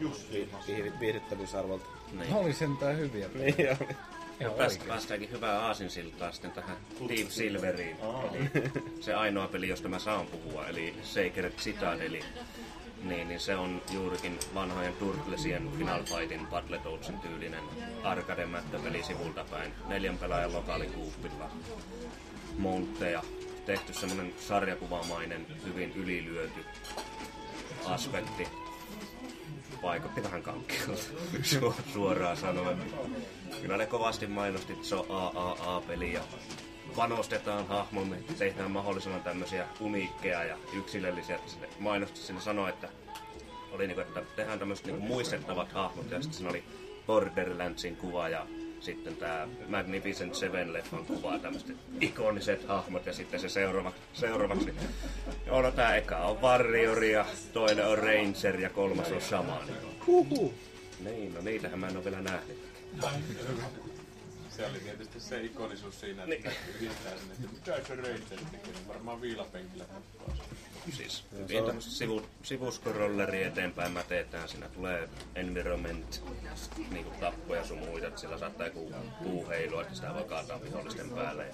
vi- 0.00 0.84
vi- 0.84 0.92
viihdyttävyysarvolta. 1.00 1.86
Niin. 2.12 2.34
Oli 2.34 2.52
sentään 2.52 2.98
hyviä. 2.98 3.28
Niin 3.34 3.54
joo. 3.58 3.76
Tästä 4.38 4.64
oikein. 4.64 4.88
päästäänkin 4.88 5.30
hyvää 5.30 5.60
aasinsiltaa 5.60 6.32
sitten 6.32 6.50
tähän 6.50 6.76
Deep 7.08 7.28
Silveriin. 7.28 7.96
Eli 8.34 8.50
se 9.00 9.14
ainoa 9.14 9.48
peli, 9.48 9.68
josta 9.68 9.88
mä 9.88 9.98
saan 9.98 10.26
puhua, 10.26 10.66
eli 10.66 10.94
Sacred 11.02 11.52
Citadeli. 11.52 12.20
Niin, 13.02 13.28
niin 13.28 13.40
se 13.40 13.56
on 13.56 13.82
juurikin 13.92 14.38
vanhojen 14.54 14.92
Turtlesien 14.92 15.70
Final 15.78 16.02
Fightin 16.04 16.46
Battletoadsin 16.46 17.18
tyylinen 17.18 17.64
arcade 18.02 18.48
peli 18.84 19.02
sivulta 19.02 19.44
päin. 19.50 19.72
Neljän 19.88 20.18
pelaajan 20.18 20.52
lokaalikuuppilla. 20.52 21.50
Montteja. 22.58 23.22
Tehty 23.66 23.92
semmonen 23.92 24.34
sarjakuvamainen, 24.40 25.46
hyvin 25.64 25.92
ylilyöty 25.92 26.64
aspekti 27.86 28.48
vaikutti 29.82 30.22
vähän 30.22 30.42
kankkiolta, 30.42 31.02
Su- 31.52 31.92
suoraan 31.92 32.36
sanoen. 32.36 32.78
Kyllä 33.62 33.76
ne 33.76 33.86
kovasti 33.86 34.26
mainosti, 34.26 34.72
että 34.72 34.86
se 34.86 34.94
on 34.94 35.06
AAA-peli 35.10 36.12
ja 36.12 36.20
panostetaan 36.96 37.66
hahmomme, 37.66 38.16
tehdään 38.38 38.70
mahdollisimman 38.70 39.22
tämmöisiä 39.22 39.66
uniikkeja 39.80 40.44
ja 40.44 40.56
yksilöllisiä. 40.72 41.38
Sinne 41.46 41.68
mainosti 41.78 42.20
sinne 42.20 42.40
sanoi, 42.40 42.68
että 42.68 42.88
oli 43.72 43.86
niinku, 43.86 44.00
että 44.00 44.22
tehdään 44.36 44.58
tämmöiset 44.58 44.86
niinku 44.86 45.06
muistettavat 45.06 45.72
hahmot 45.72 46.10
ja 46.10 46.20
sitten 46.22 46.36
siinä 46.36 46.50
oli 46.50 46.64
Borderlandsin 47.06 47.96
kuva 47.96 48.28
ja 48.28 48.46
sitten 48.82 49.16
tämä 49.16 49.48
Magnificent 49.68 50.34
Seven-leffan 50.34 51.06
kuva, 51.06 51.38
tämmöiset 51.38 51.76
ikoniset 52.00 52.68
hahmot 52.68 53.06
ja 53.06 53.12
sitten 53.12 53.40
se 53.40 53.48
seuraavaksi, 53.48 54.00
seuraavaksi 54.12 54.74
joo, 55.46 55.62
no 55.62 55.70
tää 55.70 55.96
eka 55.96 56.18
on 56.18 56.42
Warrior 56.42 57.04
ja 57.04 57.24
toinen 57.52 57.86
on 57.86 57.98
Ranger 57.98 58.60
ja 58.60 58.70
kolmas 58.70 59.12
on 59.12 59.20
Shaman. 59.20 59.68
Huhu. 60.06 60.54
Niin, 61.04 61.34
no 61.34 61.40
niitähän 61.40 61.78
mä 61.78 61.88
en 61.88 61.96
ole 61.96 62.04
vielä 62.04 62.20
nähnyt. 62.20 62.58
Se 64.56 64.66
oli 64.66 64.78
tietysti 64.78 65.20
se 65.20 65.42
ikonisuus 65.42 66.00
siinä, 66.00 66.22
että 66.24 66.48
niin. 66.48 66.56
yhdistää 66.74 67.12
sen, 67.12 67.30
että 67.32 67.48
mitä 67.52 67.88
se 67.88 67.94
Ranger 67.94 68.20
tekee, 68.20 68.72
niin 68.72 68.88
varmaan 68.88 69.20
viilapenkillä 69.20 69.84
tappaa. 69.84 70.46
Siis 70.90 71.24
pientä 71.46 71.74
sivu, 71.78 72.22
sivuskorolleri 72.42 73.42
eteenpäin 73.42 73.92
mätetään, 73.92 74.48
siinä 74.48 74.68
tulee 74.68 75.08
environment, 75.34 76.22
niinku 76.90 77.10
tappoja 77.20 77.64
sun 77.64 77.78
muita, 77.78 78.06
että 78.06 78.20
sillä 78.20 78.38
saattaa 78.38 78.66
joku 78.66 78.92
puu 79.22 79.48
heilua, 79.48 79.82
että 79.82 79.94
sitä 79.94 80.14
voi 80.14 80.24
kaataa 80.24 80.62
vihollisten 80.62 81.10
päälle. 81.10 81.46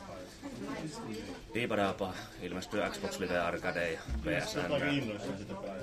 Diipadaapa 1.54 2.14
ilmestyy 2.42 2.80
Xbox 2.90 3.18
Live 3.18 3.38
Arcade 3.38 3.92
ja 3.92 4.00
PSN. 4.00 4.60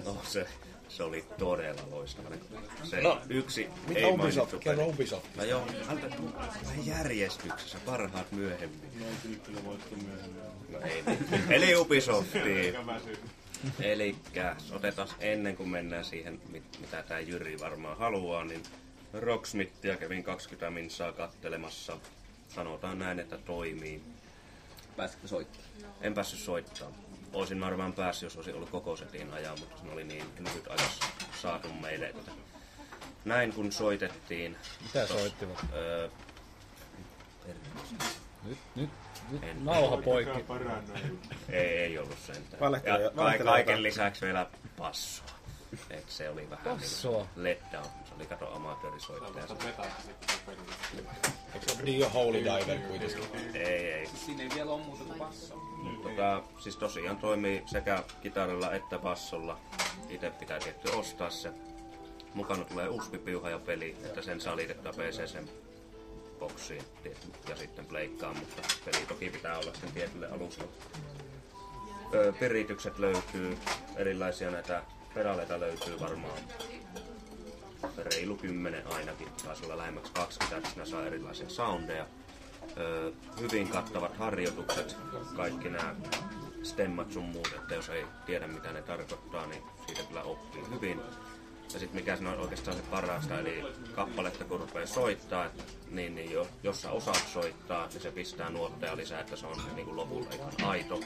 No 0.05 0.22
se, 0.27 0.48
se 0.89 1.04
oli 1.04 1.25
todella 1.38 1.82
loistava. 1.92 2.30
Se 2.84 3.01
No, 3.01 3.22
yksi 3.30 3.68
Mitä 3.88 4.00
ei 4.00 4.06
Ubisoft? 4.06 4.36
mainittu 4.38 4.60
Kerro. 4.60 4.86
Ubisoft. 4.86 5.36
No 5.36 5.44
joo, 5.44 5.68
vähän 5.88 6.00
järjestyksessä, 6.86 7.77
parhaat 7.86 8.32
myöhemmin. 8.32 8.80
No 9.00 9.06
kyllä 9.24 9.38
kyllä 9.46 9.63
voitko 9.65 9.96
myöhemmin. 9.96 10.42
No 10.70 10.80
ei. 10.82 11.04
Eli 11.50 11.75
Ubisofti. 11.75 12.74
Eli 13.80 14.15
otetaan 14.72 15.08
ennen 15.20 15.56
kuin 15.58 15.70
mennään 15.70 16.06
siihen, 16.06 16.42
mit- 16.50 16.80
mitä 16.82 17.04
tämä 17.04 17.20
Jyri 17.20 17.60
varmaan 17.60 17.98
haluaa, 17.98 18.44
niin 18.44 18.63
Rocksmithia 19.13 19.98
kävin 19.98 20.24
20 20.24 20.70
minsaa 20.72 21.12
kattelemassa. 21.12 21.98
Sanotaan 22.50 23.00
näin, 23.00 23.20
että 23.20 23.38
toimii. 23.38 24.01
Pääsitkö 24.98 25.28
soittamaan? 25.28 25.70
En 26.02 26.14
päässyt 26.14 26.40
soittaa. 26.40 26.92
Olisin 27.34 27.62
varmaan 27.62 27.94
päässyt, 27.94 28.24
jos 28.28 28.36
olisi 28.36 28.54
ollut 28.54 28.70
koko 28.70 28.96
setin 28.96 29.34
ajaa, 29.34 29.56
mutta 29.58 29.82
se 29.82 29.92
oli 29.92 30.04
niin 30.04 30.25
lyhyt 30.40 30.68
ajassa 30.68 31.06
saatu 31.42 31.74
meille, 31.74 32.06
että 32.08 32.32
näin 33.25 33.54
kun 33.54 33.72
soitettiin. 33.72 34.58
Mitä 34.82 35.08
soittivat? 35.08 35.66
Öö, 35.74 36.10
Nyt, 38.44 38.58
nyt, 38.75 38.90
nyt 39.32 39.44
En. 39.44 39.66
nauha 39.66 39.98
poikki. 40.02 40.46
ei, 41.50 41.78
ei 41.78 41.98
ollut 41.98 42.18
sentään. 42.20 42.60
Valehtele- 42.62 43.02
ja 43.04 43.10
ka- 43.38 43.44
kaiken 43.44 43.84
lisäksi 43.84 44.22
vielä 44.25 44.48
passoa. 44.78 45.28
Et 45.89 46.10
se 46.10 46.29
oli 46.29 46.50
vähän 46.50 46.77
Passoa? 46.77 47.27
niin 47.36 47.43
letdown. 47.43 47.86
Se 47.86 48.15
oli 48.15 48.25
kato 48.25 48.53
amatöörisoittaja. 48.55 49.45
Eikö 51.53 51.65
se 51.67 51.77
ole 51.77 51.86
Dio 51.86 52.10
Holy 52.10 52.38
Diver 52.39 52.79
kuitenkin? 52.88 53.55
Ei, 53.55 53.93
ei. 53.93 54.07
Siinä 54.07 54.43
ei 54.43 54.50
vielä 54.55 54.72
ole 54.72 54.84
muuta 54.84 55.03
kuin 55.03 55.19
passo. 55.19 55.62
Tota, 56.03 56.43
siis 56.60 56.77
tosiaan 56.77 57.17
toimii 57.17 57.63
sekä 57.65 58.03
kitaralla 58.22 58.74
että 58.74 59.00
bassolla. 59.00 59.60
Itse 60.10 60.29
pitää 60.29 60.60
tietty 60.60 60.91
ostaa 60.91 61.29
se. 61.29 61.51
Mukana 62.34 62.65
tulee 62.65 62.89
USB-piuha 62.89 63.50
ja 63.50 63.60
peli, 63.60 63.98
että 64.05 64.22
sen 64.22 64.41
saa 64.41 64.55
liitettyä 64.55 64.91
PC:n 64.91 65.50
boksiin 66.39 66.84
ja 67.50 67.55
sitten 67.55 67.86
pleikkaan, 67.86 68.38
mutta 68.38 68.62
peli 68.86 69.05
toki 69.07 69.29
pitää 69.29 69.57
olla 69.57 69.74
sen 69.74 69.91
tietylle 69.91 70.27
alustalle. 70.27 70.72
Öö, 72.13 72.34
peritykset 72.34 73.00
löytyy, 73.00 73.57
erilaisia 73.95 74.51
näitä 74.51 74.81
pedaaleita 75.15 75.60
löytyy 75.60 76.00
varmaan 76.00 76.39
reilu 77.98 78.36
10 78.36 78.88
ainakin, 78.88 79.27
taisi 79.45 79.65
olla 79.65 79.77
lähemmäksi 79.77 80.12
20, 80.13 80.57
että 80.57 80.69
siinä 80.69 80.86
saa 80.86 81.05
erilaisia 81.05 81.50
soundeja. 81.50 82.05
Öö, 82.77 83.12
hyvin 83.39 83.69
kattavat 83.69 84.17
harjoitukset, 84.17 84.98
kaikki 85.36 85.69
nämä 85.69 85.95
stemmat 86.63 87.12
sun 87.12 87.24
muut, 87.24 87.53
että 87.55 87.75
jos 87.75 87.89
ei 87.89 88.05
tiedä 88.25 88.48
mitä 88.48 88.72
ne 88.72 88.81
tarkoittaa, 88.81 89.45
niin 89.45 89.63
siitä 89.88 90.03
kyllä 90.03 90.24
oppii 90.24 90.63
hyvin. 90.69 91.01
Ja 91.74 91.79
sitten 91.79 92.01
mikä 92.01 92.15
siinä 92.15 92.31
on 92.31 92.39
oikeastaan 92.39 92.77
se 92.77 92.84
parasta, 92.91 93.39
eli 93.39 93.63
kappaletta 93.95 94.45
kun 94.45 94.60
rupeaa 94.60 94.86
soittaa, 94.86 95.50
niin, 95.89 96.15
niin 96.15 96.31
jo, 96.31 96.48
jos 96.63 96.81
sä 96.81 96.91
osaat 96.91 97.27
soittaa, 97.34 97.88
niin 97.88 98.01
se 98.01 98.12
pistää 98.12 98.50
nuotteja 98.50 98.98
lisää, 98.98 99.19
että 99.19 99.36
se 99.36 99.48
on 99.48 99.57
niin 99.75 99.86
kuin 99.86 99.98
lopulla 99.98 100.29
ihan 100.36 100.51
aito. 100.63 101.00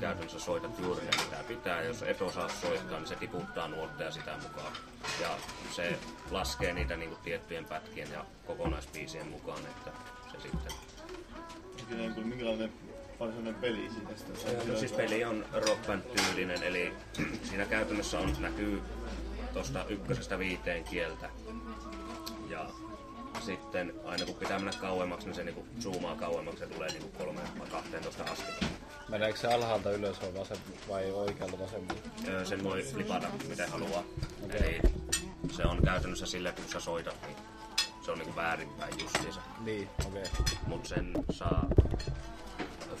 Käytännössä 0.00 0.38
soitat 0.40 0.78
juuri 0.78 1.00
ne 1.04 1.10
mitä 1.24 1.44
pitää, 1.48 1.80
ja 1.80 1.86
jos 1.86 2.02
et 2.02 2.22
osaa 2.22 2.48
soittaa, 2.48 2.98
niin 2.98 3.08
se 3.08 3.16
tiputtaa 3.16 3.68
nuotteja 3.68 4.10
sitä 4.10 4.34
mukaan. 4.42 4.72
Ja 5.20 5.28
se 5.70 5.98
laskee 6.30 6.72
niitä 6.72 6.96
niin 6.96 7.08
kuin 7.10 7.20
tiettyjen 7.24 7.64
pätkien 7.64 8.10
ja 8.12 8.24
kokonaispiisien 8.46 9.28
mukaan, 9.28 9.58
että 9.58 9.90
se 10.32 10.40
sitten 10.40 10.72
Minkälainen, 11.76 12.14
kun- 12.14 12.26
minkälainen 12.26 12.72
varsinainen 13.20 13.54
peli 13.54 13.90
siitä 13.90 14.16
sitten? 14.16 14.68
No 14.68 14.78
siis 14.78 14.92
peli 14.92 15.24
on 15.24 15.44
rock 15.52 15.86
band 15.86 16.02
tyylinen, 16.02 16.62
eli 16.62 16.92
siinä 17.48 17.66
käytännössä 17.66 18.18
on, 18.18 18.36
näkyy 18.38 18.82
tuosta 19.52 19.84
ykkösestä 19.88 20.38
viiteen 20.38 20.84
kieltä. 20.84 21.30
Ja 22.48 22.66
sitten 23.40 23.94
aina 24.04 24.26
kun 24.26 24.34
pitää 24.34 24.58
mennä 24.58 24.80
kauemmaksi, 24.80 25.26
niin 25.26 25.34
se 25.34 25.44
niinku 25.44 25.66
zoomaa 25.80 26.16
kauemmaksi 26.16 26.62
ja 26.62 26.68
tulee 26.68 26.88
niinku 26.88 27.08
3 27.18 27.40
vai 27.58 27.66
12 27.68 28.24
askelta. 28.24 28.66
Meneekö 29.12 29.38
se 29.38 29.54
alhaalta 29.54 29.90
ylös 29.90 30.20
vai, 30.22 30.34
vasem, 30.34 30.56
vai 30.88 31.10
oikealta 31.10 31.58
vasemmalle? 31.58 32.00
Öö, 32.28 32.44
Sen 32.44 32.64
voi 32.64 32.82
flipata 32.82 33.26
miten 33.48 33.70
haluaa. 33.70 34.02
Eli 34.50 34.80
se 35.50 35.64
on 35.64 35.82
käytännössä 35.84 36.26
sillä, 36.26 36.52
kun 36.52 36.64
sä 36.68 36.80
soitat, 36.80 37.16
niin 37.26 37.36
se 38.04 38.10
on 38.10 38.18
niinku 38.18 38.36
väärinpäin 38.36 38.94
justiinsa. 39.00 39.40
Niin, 39.60 39.88
okei. 40.06 40.22
Mutta 40.66 40.88
sen 40.88 41.12
saa 41.30 41.66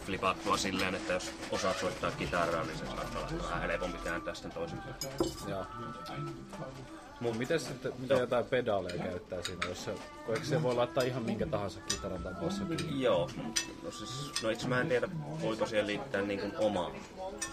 flipattua 0.06 0.56
silleen, 0.56 0.94
että 0.94 1.12
jos 1.12 1.30
osaat 1.50 1.78
soittaa 1.78 2.10
kitaraa, 2.10 2.64
niin 2.64 2.78
se 2.78 2.86
saattaa 2.86 3.28
olla 3.30 3.42
vähän 3.50 3.70
helpompi 3.70 3.98
kääntää 4.04 4.34
sitten 4.34 4.52
toisinpäin. 4.52 4.94
Joo. 5.48 5.66
Mut 7.22 7.38
miten 7.38 7.60
sitten, 7.60 7.92
mitä 7.98 8.14
jotain 8.14 8.44
pedaaleja 8.44 9.04
käyttää 9.04 9.42
siinä, 9.42 9.68
jos 9.68 9.84
se, 9.84 9.94
eikö 10.28 10.44
se 10.44 10.62
voi 10.62 10.74
laittaa 10.74 11.04
ihan 11.04 11.22
minkä 11.22 11.46
tahansa 11.46 11.80
kitaran 11.80 12.22
tai 12.22 12.34
bassokin? 12.34 13.00
Joo, 13.00 13.30
no 13.82 13.90
siis, 13.90 14.42
no 14.42 14.50
itse 14.50 14.68
mä 14.68 14.80
en 14.80 14.88
tiedä, 14.88 15.08
voiko 15.42 15.66
siihen 15.66 15.86
liittää 15.86 16.22
niin 16.22 16.40
kuin 16.40 16.52
omaa. 16.58 16.90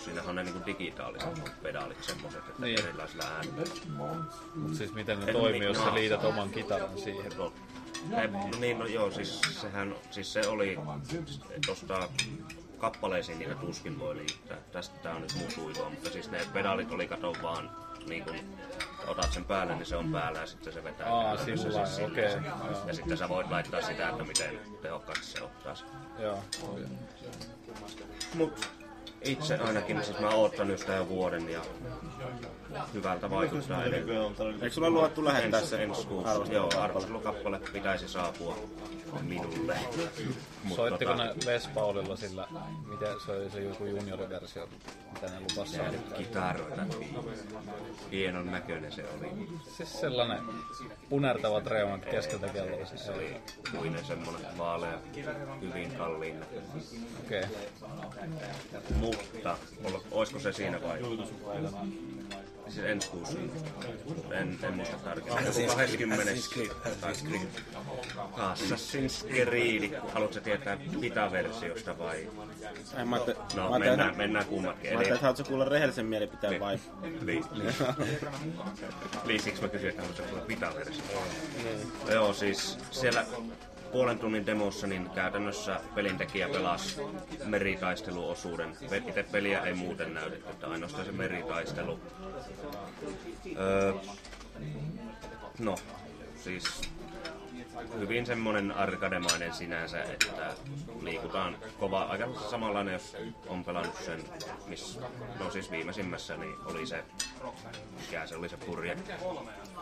Siinähän 0.06 0.30
on 0.30 0.36
ne 0.36 0.44
niin 0.44 0.54
kuin 0.54 0.66
digitaaliset 0.66 1.62
pedaalit 1.64 2.04
semmoset, 2.04 2.40
että 2.40 2.62
Niin. 2.66 2.80
erilaisilla 2.80 3.24
äänillä. 3.26 3.64
Mut 4.56 4.76
siis 4.76 4.94
miten 4.94 5.20
ne 5.20 5.26
En 5.26 5.34
toimii, 5.34 5.64
jos 5.64 5.78
sä 5.78 5.94
liität 5.94 6.24
oman 6.24 6.50
kitaran 6.50 7.00
siihen? 7.00 7.32
No, 7.38 7.54
ei, 8.22 8.28
no 8.28 8.60
niin, 8.60 8.80
no 8.80 8.86
joo, 8.86 9.12
siis 9.12 9.42
sehän, 9.62 9.96
siis 10.12 10.34
se 10.34 10.48
oli 10.48 10.80
tosta 11.66 12.10
kappaleisiin 12.78 13.40
niitä 13.40 13.56
tuskin 13.56 14.00
voi 14.00 14.16
liittää. 14.16 14.58
Tästä 14.72 15.00
tää 15.04 15.16
on 15.16 15.22
nyt 15.22 15.36
mutuilua, 15.36 15.90
mutta 15.90 16.10
siis 16.10 16.32
ne 16.32 16.40
pedaalit 16.54 16.92
oli 16.92 17.08
kato 17.08 17.34
vaan 17.44 17.70
niin 18.08 18.24
kun 18.24 18.36
otat 19.08 19.34
sen 19.34 19.46
päälle, 19.46 19.76
niin 19.76 19.86
se 19.86 19.96
on 19.96 20.12
päällä 20.12 20.40
ja 20.40 20.48
sitten 20.48 20.74
se 20.74 20.84
vetää. 20.84 21.14
Aa, 21.14 21.38
sillä 21.38 21.64
lailla, 21.64 21.86
silleen. 21.86 22.12
okei, 22.12 22.50
joo. 22.50 22.88
Ja 22.88 22.94
sitten 22.94 23.18
sä 23.18 23.30
voit 23.30 23.50
laittaa 23.52 23.82
sitä, 23.82 24.10
että 24.10 24.24
miten 24.24 24.60
tehokkaasti 24.82 25.26
se 25.26 25.44
ottaa 25.44 25.76
sen. 25.76 25.88
Joo. 26.20 26.44
Mut 28.34 28.70
itse 29.22 29.58
ainakin, 29.58 30.04
siis 30.04 30.20
mä 30.20 30.30
oon 30.30 30.46
ottanut 30.46 30.80
sitä 30.80 30.96
jo 30.96 31.08
vuoden 31.10 31.50
ja 31.50 31.62
hyvältä 32.94 33.30
vaikuttaa 33.30 33.84
edelleen. 33.84 34.36
Eikö 34.54 34.70
sulla 34.70 34.90
luvattu 34.90 35.26
lähettää 35.26 35.60
Ensi, 35.60 35.70
se 35.70 35.84
ensi 35.84 36.08
kuussa. 36.08 36.46
Joo, 36.52 36.70
arvostelukappale 36.80 37.60
pitäisi 37.74 38.08
saapua 38.08 38.58
minulle. 39.22 39.78
Soittiko 40.76 41.12
tota, 41.12 41.24
ne 41.26 41.34
Les 41.46 41.68
Paulilla 41.68 42.16
sillä, 42.16 42.48
miten 42.86 43.20
se 43.26 43.32
oli 43.32 43.50
se 43.50 43.62
joku 43.62 43.86
junioriversio, 43.86 44.70
mitä 45.14 45.26
ne 45.28 45.40
lupas 45.40 45.72
saada? 45.72 45.98
Kitaroita. 46.18 46.82
Hienon 48.12 48.52
näköinen 48.52 48.92
se 48.92 49.06
oli. 49.20 49.50
Siis 49.78 50.00
sellainen 50.02 50.40
punertavat 51.10 51.68
reumat 51.68 52.06
keskeltä 52.06 52.48
kelloa. 52.48 52.86
Se 52.86 53.12
oli 53.12 53.36
puinen 53.78 54.06
semmonen 54.06 54.58
vaalea, 54.58 55.00
hyvin 55.62 55.92
kalliin 55.92 56.40
näköinen. 56.40 56.70
Okei. 57.26 57.44
Mutta, 58.96 59.58
ol- 59.84 60.00
oisko 60.12 60.40
se 60.40 60.54
siinä 60.54 60.82
vai? 60.82 61.00
Siis 62.70 62.86
ensi 62.86 63.10
kuussa. 63.10 63.38
En, 64.32 64.60
en 64.64 64.74
muista 64.74 64.98
tarkemmin. 64.98 65.46
Joku 65.46 65.76
20. 65.76 66.32
Assassin's 66.32 66.54
Creed. 66.54 67.50
Assassin's 68.38 69.28
Creed. 69.28 70.02
Haluatko 70.14 70.40
tietää 70.40 70.78
Vita-versiosta 71.02 71.98
vai? 71.98 72.18
Ei, 72.98 73.06
mä 73.06 73.16
ajattelin, 73.16 73.42
No, 73.56 73.70
mä 73.70 73.80
mennään, 73.80 74.18
mennään 74.18 74.46
kummatkin. 74.46 74.84
Mä 74.84 74.90
ajattelin, 74.90 75.14
että 75.14 75.26
haluatko 75.26 75.44
kuulla 75.44 75.66
rehellisen 75.66 76.06
mielipiteen 76.06 76.60
vai? 76.60 76.80
Niin. 77.26 77.46
niin, 79.26 79.42
siksi 79.42 79.62
mä 79.62 79.68
kysyin, 79.68 79.90
että 79.90 80.02
haluaisitko 80.02 80.32
kuulla 80.32 80.48
Vita-versio. 80.48 81.04
Joo, 82.14 82.34
siis 82.34 82.78
siellä 82.92 83.26
puolen 83.92 84.20
tunnin 84.20 84.46
demossa 84.46 84.88
niin 84.88 85.10
käytännössä 85.10 85.80
pelintekijä 85.96 86.50
pelasi 86.50 87.02
meritaisteluosuuden. 87.46 88.78
Itse 89.08 89.24
peliä 89.24 89.62
ei 89.62 89.74
muuten 89.74 90.14
näytetty, 90.14 90.50
että 90.50 90.68
ainoastaan 90.68 91.06
se 91.06 91.12
meritaistelu. 91.12 92.00
Öö, 93.58 93.94
no, 95.60 95.76
siis 96.44 96.82
hyvin 98.00 98.26
semmonen 98.26 98.72
arkademainen 98.72 99.54
sinänsä, 99.54 100.04
että 100.04 100.54
liikutaan 101.02 101.58
kova, 101.80 102.02
aika 102.02 102.28
samanlainen, 102.50 102.94
jos 102.94 103.18
on 103.48 103.64
pelannut 103.64 103.96
sen, 103.96 104.24
miss, 104.68 105.00
no 105.40 105.52
siis 105.52 105.72
viimeisimmässä, 105.72 106.38
niin 106.38 106.56
oli 106.66 106.88
se 106.88 107.04
mikä 108.02 108.28
se 108.28 108.36
oli 108.36 108.50
se 108.50 108.58
purje 108.58 108.98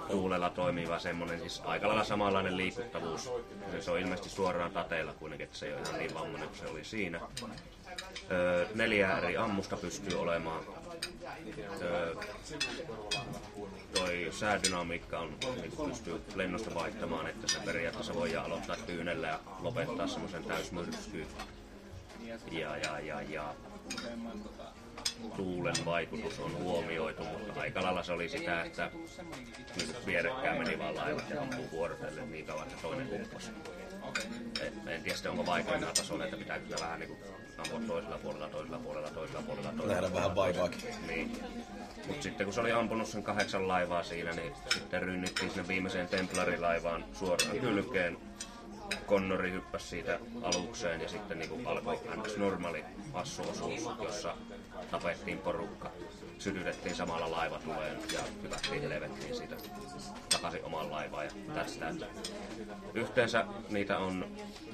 tuulella 0.10 0.50
toimiva 0.50 1.00
semmonen, 1.00 1.40
siis 1.40 1.62
aika 1.66 1.88
lailla 1.88 2.04
samanlainen 2.04 2.58
liikuttavuus. 2.58 3.30
Se 3.80 3.92
on 3.92 4.00
ilmeisesti 4.00 4.30
suoraan 4.30 4.72
tateilla 4.72 5.14
kuitenkin, 5.14 5.46
että 5.46 5.58
se 5.58 5.66
ei 5.66 5.74
ole 5.74 5.82
ihan 5.82 6.00
niin 6.00 6.14
vammainen 6.14 6.50
kuin 6.50 6.60
se 6.60 6.68
oli 6.68 6.84
siinä. 6.84 7.20
Öö, 8.32 8.68
neljä 8.76 9.18
eri 9.18 9.38
ammusta 9.38 9.78
pystyy 9.78 10.20
olemaan. 10.20 10.64
Toi 13.94 14.28
säädynamiikka 14.32 15.20
on, 15.20 15.38
niin 15.62 15.72
pystyy 15.90 16.22
lennosta 16.36 16.74
vaihtamaan, 16.76 17.28
että 17.28 17.48
se 17.48 17.60
periaatteessa 17.66 18.14
voi 18.14 18.36
aloittaa 18.36 18.76
tyynellä 18.76 19.28
ja 19.28 19.40
lopettaa 19.60 20.08
semmoisen 20.08 20.44
täysmyrskyyn. 20.44 21.28
Ja, 22.52 22.78
ja, 22.78 23.00
ja, 23.00 23.22
ja 23.22 23.54
tuulen 25.36 25.86
vaikutus 25.86 26.40
on 26.40 26.58
huomioitu, 26.58 27.24
mutta 27.24 27.62
aika 27.62 27.84
lailla 27.84 28.04
se 28.04 28.12
oli 28.12 28.30
sitä, 28.30 28.64
että 28.64 28.92
niin 29.76 29.96
vierekkäin 30.06 30.58
meni 30.58 30.80
vaan 30.80 30.96
laivat 30.96 31.30
ja 31.30 31.42
ampuu 31.42 31.72
vuorotellen 31.72 32.32
niin 32.32 32.46
kauan, 32.46 32.68
että 32.68 32.82
toinen 32.82 33.22
upposi. 33.22 33.52
En, 34.62 34.74
en 34.88 35.04
tiedä 35.04 35.16
sitten 35.16 35.32
onko 35.32 35.46
vaikeammalla 35.46 35.94
tasolla, 35.94 36.26
että 36.26 36.38
pitää 36.38 36.60
kyllä 36.60 36.78
vähän 36.80 37.00
niin 37.00 37.08
kuin 37.08 37.20
ampua 37.58 37.80
toisella 37.88 38.18
puolella, 38.18 38.50
toisella 38.50 38.78
puolella, 38.78 39.10
toisella 39.10 39.42
puolella, 39.42 39.70
toisella 39.70 39.94
Nähdä 39.94 40.14
vähän 40.14 40.36
vaivaakin. 40.36 40.82
Niin. 41.08 41.44
Mutta 42.08 42.24
sitten 42.24 42.46
kun 42.46 42.54
se 42.54 42.62
oli 42.62 42.72
ampunut 42.72 43.08
sen 43.08 43.24
kahdeksan 43.24 43.68
laivaa 43.68 44.04
siinä, 44.04 44.32
niin 44.32 44.54
sitten 44.70 45.02
rynnittiin 45.02 45.52
sinne 45.52 45.68
viimeiseen 45.68 46.08
templarilaivaan 46.08 47.06
suoraan 47.14 47.60
kylkeen. 47.60 48.18
Connori 49.08 49.52
hyppäsi 49.52 49.88
siitä 49.88 50.20
alukseen 50.42 51.02
ja 51.02 51.10
sitten 51.10 51.40
niin 51.40 51.68
alkoi 51.68 52.00
ns. 52.16 52.38
normaali 52.38 52.84
assuosuus, 53.14 53.90
jossa 54.04 54.36
tapettiin 54.92 55.40
porukka, 55.40 55.92
sytytettiin 56.38 56.96
samalla 56.96 57.32
laivatuleen 57.32 57.98
ja 58.14 58.20
hypättiin 58.44 58.82
helvettiin 58.82 59.36
siitä 59.36 59.56
takaisin 60.30 60.64
omaan 60.64 60.92
laivaan 60.92 61.26
ja 61.26 61.32
that. 61.98 62.24
Yhteensä 62.94 63.46
niitä 63.70 63.98
on 63.98 64.26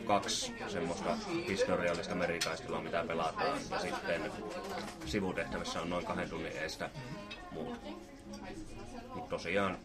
kaksi 0.05 0.53
semmoista 0.67 1.17
historiallista 1.47 2.15
meritaistelua, 2.15 2.81
mitä 2.81 3.03
pelataan 3.07 3.59
ja 3.69 3.79
sitten 3.79 4.31
sivutehtävissä 5.05 5.81
on 5.81 5.89
noin 5.89 6.05
kahden 6.05 6.29
tunnin 6.29 6.57
eestä 6.57 6.89
muut. 7.51 7.81
Mutta 9.15 9.29
tosiaan 9.29 9.77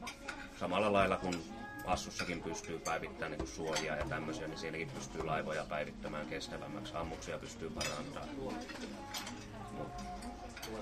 samalla 0.61 0.92
lailla 0.92 1.16
kun 1.16 1.42
Assussakin 1.88 2.42
pystyy 2.42 2.78
päivittämään 2.78 3.38
niin 3.38 3.48
suojia 3.48 3.96
ja 3.96 4.04
tämmöisiä, 4.09 4.48
niin 4.48 4.59
siinäkin 4.59 4.90
pystyy 4.90 5.24
laivoja 5.24 5.64
päivittämään 5.64 6.26
kestävämmäksi, 6.26 6.94
ammuksia 6.94 7.38
pystyy 7.38 7.70
parantamaan. 7.70 8.28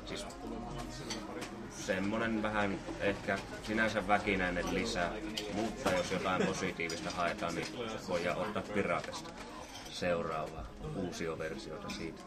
Siis 0.07 0.27
semmonen 1.71 2.43
vähän 2.43 2.79
ehkä 3.01 3.39
sinänsä 3.63 4.09
väkinäinen 4.09 4.75
lisä, 4.75 5.11
mutta 5.53 5.91
jos 5.91 6.11
jotain 6.11 6.47
positiivista 6.47 7.11
haetaan, 7.11 7.55
niin 7.55 7.67
voidaan 8.09 8.39
ottaa 8.39 8.63
Piratesta 8.75 9.31
seuraavaa 9.91 10.67
uusioversiota 10.97 11.89
siitä. 11.89 12.23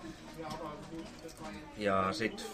Ja 1.77 2.13
sit 2.13 2.45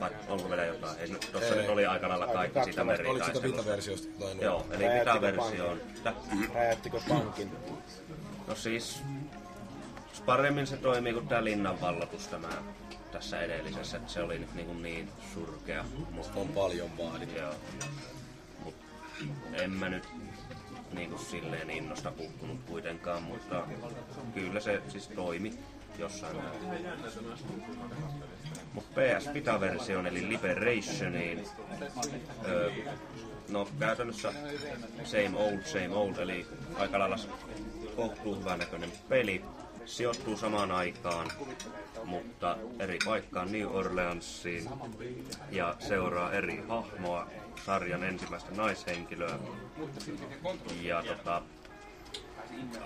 vai 0.00 0.10
onko 0.28 0.48
vielä 0.48 0.64
jotain? 0.64 0.98
Ei, 0.98 1.08
tossa 1.32 1.54
Ei. 1.54 1.60
nyt 1.60 1.70
oli 1.70 1.86
aika 1.86 2.08
lailla 2.08 2.26
kaikki 2.26 2.48
sitä 2.48 2.60
Oliko 2.60 2.70
sitä 2.70 2.84
meritaistelusta. 2.84 3.48
Vita-versiosta 3.48 4.08
jotain? 4.08 4.40
Joo, 4.40 4.66
eli 4.70 4.84
Vita-versio 4.84 5.68
on... 5.68 5.80
Räjättikö 6.54 7.00
pankin? 7.08 7.50
No 8.46 8.54
siis, 8.54 9.02
paremmin 10.26 10.66
se 10.66 10.76
toimii 10.76 11.12
kuin 11.12 11.28
tää 11.28 11.44
linnan 11.44 11.80
vallatus 11.80 12.28
tämä 12.28 12.48
tässä 13.12 13.40
edellisessä, 13.40 13.96
että 13.96 14.12
se 14.12 14.22
oli 14.22 14.38
nyt 14.38 14.54
niin, 14.54 14.82
niin 14.82 15.08
surkea. 15.34 15.84
Mut, 16.10 16.30
On 16.36 16.48
paljon 16.48 16.90
vaadittu. 16.98 17.38
joo. 17.38 17.54
Mut 18.64 18.74
en 19.52 19.70
mä 19.70 19.88
nyt 19.88 20.08
niin 20.92 21.10
kuin 21.10 21.22
silleen 21.22 21.70
innosta 21.70 22.10
kukkunut 22.10 22.60
kuitenkaan, 22.66 23.22
mutta 23.22 23.62
kyllä 24.34 24.60
se 24.60 24.82
siis 24.88 25.08
toimi 25.08 25.58
jossain 25.98 26.36
määrin. 26.36 26.86
Mutta 28.72 29.00
PS 29.00 29.34
Vita-versioon 29.34 30.06
eli 30.06 30.28
Liberationiin, 30.28 31.44
öö, 32.48 32.70
no 33.48 33.68
käytännössä 33.78 34.32
same 35.04 35.38
old, 35.38 35.62
same 35.64 35.94
old, 35.94 36.16
eli 36.16 36.46
aika 36.78 36.98
lailla 36.98 37.16
kohtuu 37.96 38.36
hyvän 38.36 38.58
näköinen 38.58 38.92
peli. 39.08 39.44
Sijoittuu 39.86 40.36
samaan 40.36 40.70
aikaan, 40.72 41.30
mutta 42.04 42.56
eri 42.78 42.98
paikkaan 43.04 43.52
New 43.52 43.66
Orleansiin 43.66 44.68
ja 45.50 45.76
seuraa 45.78 46.32
eri 46.32 46.64
hahmoa, 46.68 47.26
sarjan 47.66 48.04
ensimmäistä 48.04 48.50
naishenkilöä. 48.50 49.38
Ja 50.82 51.02
tota, 51.02 51.42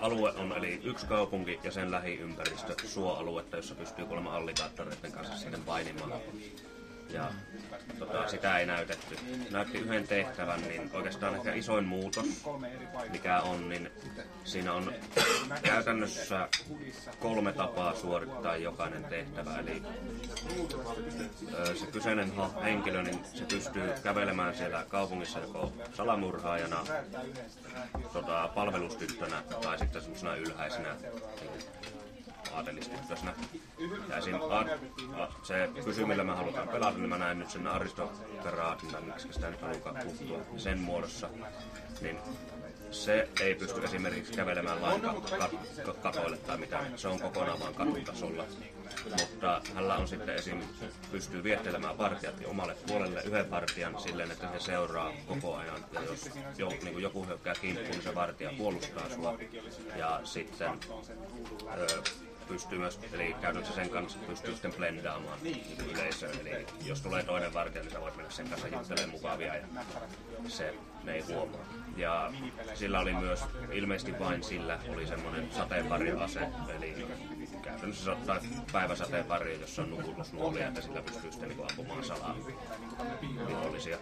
alue 0.01 0.31
on 0.31 0.51
eli 0.57 0.81
yksi 0.83 1.05
kaupunki 1.05 1.59
ja 1.63 1.71
sen 1.71 1.91
lähiympäristö, 1.91 2.75
suoaluetta, 2.87 3.55
jossa 3.55 3.75
pystyy 3.75 4.05
kuulemma 4.05 4.35
allikaattoreiden 4.35 5.11
kanssa 5.11 5.37
sitten 5.37 5.63
painimaan. 5.63 6.11
Ja 7.13 7.31
tota, 7.99 8.27
sitä 8.27 8.57
ei 8.57 8.65
näytetty. 8.65 9.15
Näytti 9.51 9.77
yhden 9.77 10.07
tehtävän, 10.07 10.61
niin 10.61 10.89
oikeastaan 10.93 11.35
ehkä 11.35 11.53
isoin 11.53 11.85
muutos, 11.85 12.25
mikä 13.11 13.41
on, 13.41 13.69
niin 13.69 13.91
siinä 14.43 14.73
on 14.73 14.93
käytännössä 15.63 16.47
kolme 17.19 17.53
tapaa 17.53 17.95
suorittaa 17.95 18.55
jokainen 18.55 19.03
tehtävä. 19.03 19.57
Eli 19.57 19.83
se 21.79 21.85
kyseinen 21.91 22.33
henkilö, 22.63 23.03
niin 23.03 23.25
se 23.33 23.45
pystyy 23.45 23.93
kävelemään 24.03 24.55
siellä 24.55 24.85
kaupungissa 24.89 25.39
joko 25.39 25.73
salamurhaajana, 25.93 26.85
tota, 28.13 28.49
palvelustyttönä 28.55 29.43
tai 29.61 29.79
sitten 29.79 30.01
semmoisena 30.01 30.35
ylhäisenä 30.35 30.95
aatelistyttöisenä. 32.55 33.33
Ja 34.09 34.17
esim. 34.17 34.35
A, 34.35 34.59
a, 35.23 35.27
se 35.43 35.69
kysy, 35.85 36.05
millä 36.05 36.23
me 36.23 36.33
halutaan 36.33 36.67
pelata, 36.67 36.97
niin 36.97 37.09
mä 37.09 37.17
näen 37.17 37.39
nyt 37.39 37.49
sen 37.49 37.67
aristokraatin, 37.67 38.89
tai 38.91 39.01
miksi 39.01 39.27
sitä 39.33 39.49
nyt 39.49 39.61
halukaan 39.61 40.05
kutsua, 40.05 40.39
sen 40.57 40.79
muodossa. 40.79 41.29
Niin 42.01 42.17
se 42.91 43.29
ei 43.41 43.55
pysty 43.55 43.83
esimerkiksi 43.83 44.33
kävelemään 44.33 44.81
lainkaan 44.81 45.15
kat- 45.15 45.85
kat- 45.85 46.01
katoille 46.01 46.37
tai 46.37 46.57
mitään. 46.57 46.97
Se 46.97 47.07
on 47.07 47.19
kokonaan 47.19 47.59
vaan 47.59 47.73
katutasolla. 47.73 48.45
Mutta 49.19 49.61
hänellä 49.73 49.95
on 49.95 50.07
sitten 50.07 50.35
esim. 50.35 50.61
pystyy 51.11 51.43
viettelemään 51.43 51.97
partiat 51.97 52.35
omalle 52.45 52.75
puolelle 52.87 53.21
yhden 53.23 53.45
partian 53.45 54.01
silleen, 54.01 54.31
että 54.31 54.47
se 54.53 54.59
seuraa 54.59 55.11
koko 55.27 55.55
ajan. 55.55 55.85
Ja 55.91 56.01
jos 56.01 56.29
jo, 56.57 56.69
niin 56.69 56.93
kuin 56.93 57.03
joku 57.03 57.25
hyökkää 57.25 57.53
kimppuun, 57.61 57.89
niin 57.91 58.03
se 58.03 58.15
vartija 58.15 58.51
puolustaa 58.57 59.09
sua. 59.09 59.37
Ja 59.95 60.21
sitten 60.23 60.79
ö, 61.77 61.87
pystyy 62.47 62.79
myös, 62.79 62.99
eli 63.13 63.35
käytännössä 63.41 63.75
sen 63.75 63.89
kanssa 63.89 64.19
pystyy 64.27 64.53
sitten 64.53 64.73
blendaamaan 64.73 65.39
yleisöön. 65.91 66.47
Eli 66.47 66.65
jos 66.85 67.01
tulee 67.01 67.23
toinen 67.23 67.53
vartija, 67.53 67.83
niin 67.83 67.91
sä 67.91 68.01
voit 68.01 68.15
mennä 68.15 68.31
sen 68.31 68.49
kanssa 68.49 68.67
juttelemaan 68.67 69.09
mukavia 69.09 69.55
ja 69.55 69.65
se 70.47 70.73
ne 71.03 71.13
ei 71.13 71.21
huomaa. 71.21 71.65
Ja 71.97 72.31
sillä 72.73 72.99
oli 72.99 73.13
myös, 73.13 73.43
ilmeisesti 73.71 74.19
vain 74.19 74.43
sillä 74.43 74.79
oli 74.89 75.07
semmoinen 75.07 75.51
sateenvarjoase, 75.51 76.39
eli 76.75 77.07
käytännössä 77.61 78.03
se 78.03 78.11
ottaa 78.11 78.39
päiväsateenvarjo, 78.71 79.59
jossa 79.59 79.81
on 79.81 79.89
nukutusnuolia, 79.89 80.67
että 80.67 80.81
sillä 80.81 81.01
pystyy 81.01 81.31
sitten 81.31 81.49
niin 81.49 81.61
ampumaan 81.69 82.03
salaa 82.03 82.35
vihollisia. 83.47 83.97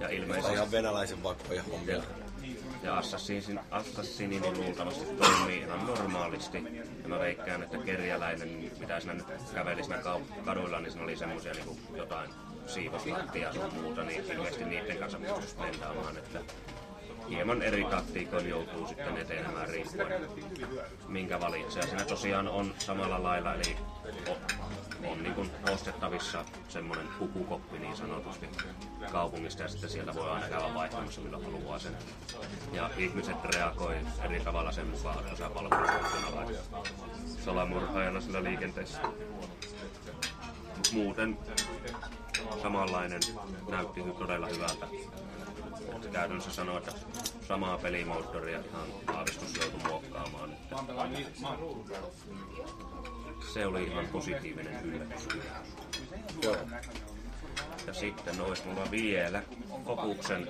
Ja 0.00 0.08
ilmeisesti 0.08 0.52
ihan 0.52 0.70
venäläisen 0.70 1.22
vakoja 1.22 1.62
hommia. 1.62 2.02
Ja 2.82 2.98
Assassin, 2.98 3.60
Assassini 3.70 4.40
niin 4.40 4.58
luultavasti 4.58 5.04
toimii 5.04 5.58
ihan 5.58 5.86
normaalisti. 5.86 6.64
Ja 7.02 7.08
mä 7.08 7.18
veikkaan, 7.18 7.62
että 7.62 7.78
kerjäläinen, 7.78 8.70
mitä 8.80 9.00
siinä 9.00 9.14
nyt 9.14 9.26
käveli 9.54 9.84
siinä 9.84 10.02
kaduilla, 10.44 10.80
niin 10.80 10.90
siinä 10.90 11.04
oli 11.04 11.16
semmosia 11.16 11.52
niinku 11.52 11.78
jotain 11.96 12.30
siivoslattia 12.66 13.48
ja 13.54 13.68
muuta, 13.82 14.04
niin 14.04 14.24
ilmeisesti 14.24 14.64
niiden 14.64 14.98
kanssa 14.98 15.18
pystyisi 15.18 15.60
lentaamaan, 15.60 16.16
että 16.16 16.40
hieman 17.28 17.62
eri 17.62 17.84
taktiikoin 17.84 18.48
joutuu 18.48 18.86
sitten 18.86 19.16
etenemään 19.16 19.68
riippuen 19.68 20.28
minkä 21.08 21.40
valitsee. 21.40 21.82
Siinä 21.82 22.04
tosiaan 22.04 22.48
on 22.48 22.74
samalla 22.78 23.22
lailla, 23.22 23.54
eli 23.54 23.76
on, 25.04 25.22
niin 25.22 25.34
kuin 25.34 25.50
ostettavissa 25.70 26.44
semmoinen 26.68 27.08
pukukoppi 27.18 27.78
niin 27.78 27.96
sanotusti 27.96 28.48
kaupungista 29.12 29.62
ja 29.62 29.68
sitten 29.68 29.90
sieltä 29.90 30.14
voi 30.14 30.30
aina 30.30 30.48
käydä 30.48 30.74
vaihtamassa 30.74 31.20
milloin 31.20 31.44
haluaa 31.44 31.78
sen. 31.78 31.96
Ja 32.72 32.90
ihmiset 32.96 33.44
reagoi 33.44 33.96
eri 34.24 34.40
tavalla 34.40 34.72
sen 34.72 34.86
mukaan, 34.86 35.18
että 35.18 35.36
sä 35.36 35.50
palvelustyttönä 35.50 36.36
vai 36.36 36.46
salamurhaajana 37.44 38.20
sillä 38.20 38.44
liikenteessä. 38.44 39.00
Muuten 40.92 41.38
samanlainen 42.62 43.20
näytti 43.68 44.00
todella 44.18 44.46
hyvältä. 44.46 44.86
Että 45.96 46.08
käytännössä 46.08 46.50
sanoo, 46.50 46.78
että 46.78 46.92
samaa 47.48 47.78
pelimoottoria 47.78 48.60
ihan 48.60 49.16
aavistus 49.16 49.56
joutui 49.56 49.80
muokkaamaan. 49.88 50.52
Että 50.52 50.76
se 53.54 53.66
oli 53.66 53.84
ihan 53.84 54.06
positiivinen 54.06 54.84
yllätys. 54.84 55.28
Joo. 56.42 56.56
Ja 57.86 57.94
sitten 57.94 58.40
olisi 58.40 58.62
mulla 58.66 58.90
vielä 58.90 59.42
Fokuksen 59.84 60.48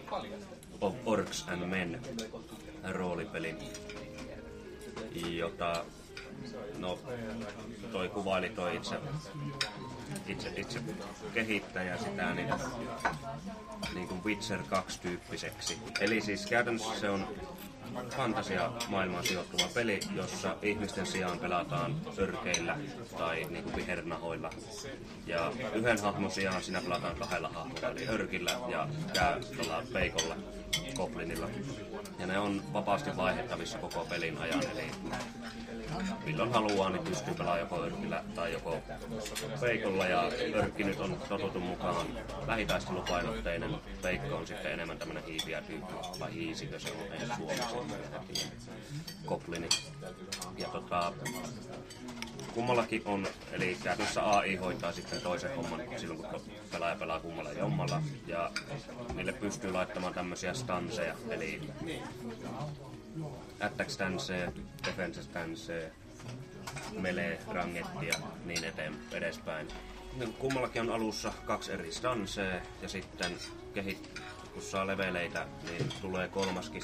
of 0.81 0.95
Orcs 1.05 1.47
and 1.49 1.67
Men 1.67 2.01
roolipeli, 2.89 3.57
jota 5.15 5.85
no, 6.79 6.99
toi 7.93 8.09
kuvaili 8.09 8.49
toi 8.49 8.77
itse, 8.77 8.97
itse, 10.27 10.53
itse 10.57 10.81
kehittäjä 11.35 11.99
sitä 11.99 12.35
niin, 12.35 12.55
niin 13.95 14.09
kuin 14.09 14.25
Witcher 14.25 14.63
2 14.63 15.01
tyyppiseksi. 15.01 15.79
Eli 16.01 16.21
siis 16.21 16.47
käytännössä 16.47 17.01
se 17.01 17.11
on 17.11 17.29
fantasia 18.17 18.73
maailmaan 18.89 19.25
sijoittuva 19.25 19.69
peli, 19.75 20.01
jossa 20.15 20.57
ihmisten 20.63 21.07
sijaan 21.07 21.39
pelataan 21.39 21.97
örkeillä 22.19 22.79
tai 23.19 23.47
niin 23.51 23.65
kuin 23.65 23.77
vihernahoilla. 23.77 24.51
Ja 25.27 25.53
yhden 25.75 26.03
hahmon 26.03 26.31
sijaan 26.31 26.63
siinä 26.63 26.81
pelataan 26.81 27.17
kahdella 27.17 27.49
hahmolla, 27.49 27.89
eli 27.89 28.09
örkillä 28.09 28.51
ja 28.69 28.89
käy 29.13 29.41
peikolla, 29.93 30.37
goblinilla. 30.97 31.49
Ja 32.19 32.27
ne 32.27 32.39
on 32.39 32.63
vapaasti 32.73 33.17
vaihdettavissa 33.17 33.79
koko 33.79 34.07
pelin 34.11 34.39
ajan, 34.39 34.63
eli 34.73 34.91
milloin 36.25 36.53
haluaa, 36.53 36.91
niin 36.91 37.05
pystyy 37.05 37.35
pelaamaan 37.35 37.61
joko 37.61 37.83
örkillä 37.83 38.25
tai 38.35 38.53
joko 38.53 38.79
peikolla. 39.61 40.07
Ja 40.07 40.31
örkki 40.55 40.85
nyt 40.85 41.01
on 41.01 41.17
totutun 41.29 41.63
mukaan 41.63 42.07
lähitaistelupainotteinen. 42.47 43.77
Peikko 44.03 44.37
on 44.37 44.47
sitten 44.47 44.73
enemmän 44.73 44.99
tämmönen 44.99 45.25
hiipiä 45.25 45.63
tyyppi, 45.63 45.95
vai 46.21 46.35
hiisikö 46.35 46.81
se 46.81 46.91
on, 46.91 47.13
ei 47.13 47.27
suomeksi. 47.69 48.49
Koplini. 49.27 49.69
Ja 50.59 50.69
tota, 50.69 51.13
kummallakin 52.55 53.03
on, 53.05 53.27
eli 53.53 53.77
käytännössä 53.83 54.31
AI 54.31 54.57
hoitaa 54.57 54.93
sitten 54.93 55.21
toisen 55.21 55.57
homman 55.57 55.83
silloin, 55.97 56.19
kun 56.19 56.41
pelaaja 56.73 56.97
pelaa 56.97 57.21
kummalla 57.21 57.53
jommalla. 57.53 58.03
Ja 58.27 58.51
niille 59.15 59.33
pystyy 59.33 59.73
laittamaan 59.73 60.15
tämmöisiä 60.15 60.55
stanseja, 60.55 61.15
eli 61.31 61.61
attack 63.61 63.91
stanceja, 63.91 64.53
defense 64.87 65.23
stanceja, 65.23 65.91
melee 66.93 67.39
rangettia 67.47 68.15
niin 68.45 68.65
eteen 68.65 68.95
edespäin. 69.13 69.69
Kummallakin 70.39 70.83
on 70.83 70.91
alussa 70.91 71.33
kaksi 71.45 71.73
eri 71.73 71.93
stansea 71.93 72.61
ja 72.83 72.89
sitten 72.89 73.33
kehit, 73.75 74.21
kun 74.53 74.63
saa 74.63 74.87
leveleitä, 74.87 75.47
niin 75.71 75.89
tulee 76.01 76.29
kolmaskin 76.29 76.83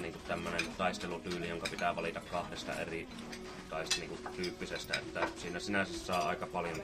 niin 0.00 0.14
tämmönen 0.28 0.60
taistelutyyli, 0.78 1.48
jonka 1.48 1.66
pitää 1.70 1.96
valita 1.96 2.20
kahdesta 2.20 2.74
eri 2.74 3.08
taist, 3.70 3.98
niin 3.98 4.08
kuin, 4.08 4.34
tyyppisestä, 4.36 4.98
että 4.98 5.28
siinä 5.36 5.60
sinänsä 5.60 5.98
saa 5.98 6.28
aika 6.28 6.46
paljon 6.46 6.82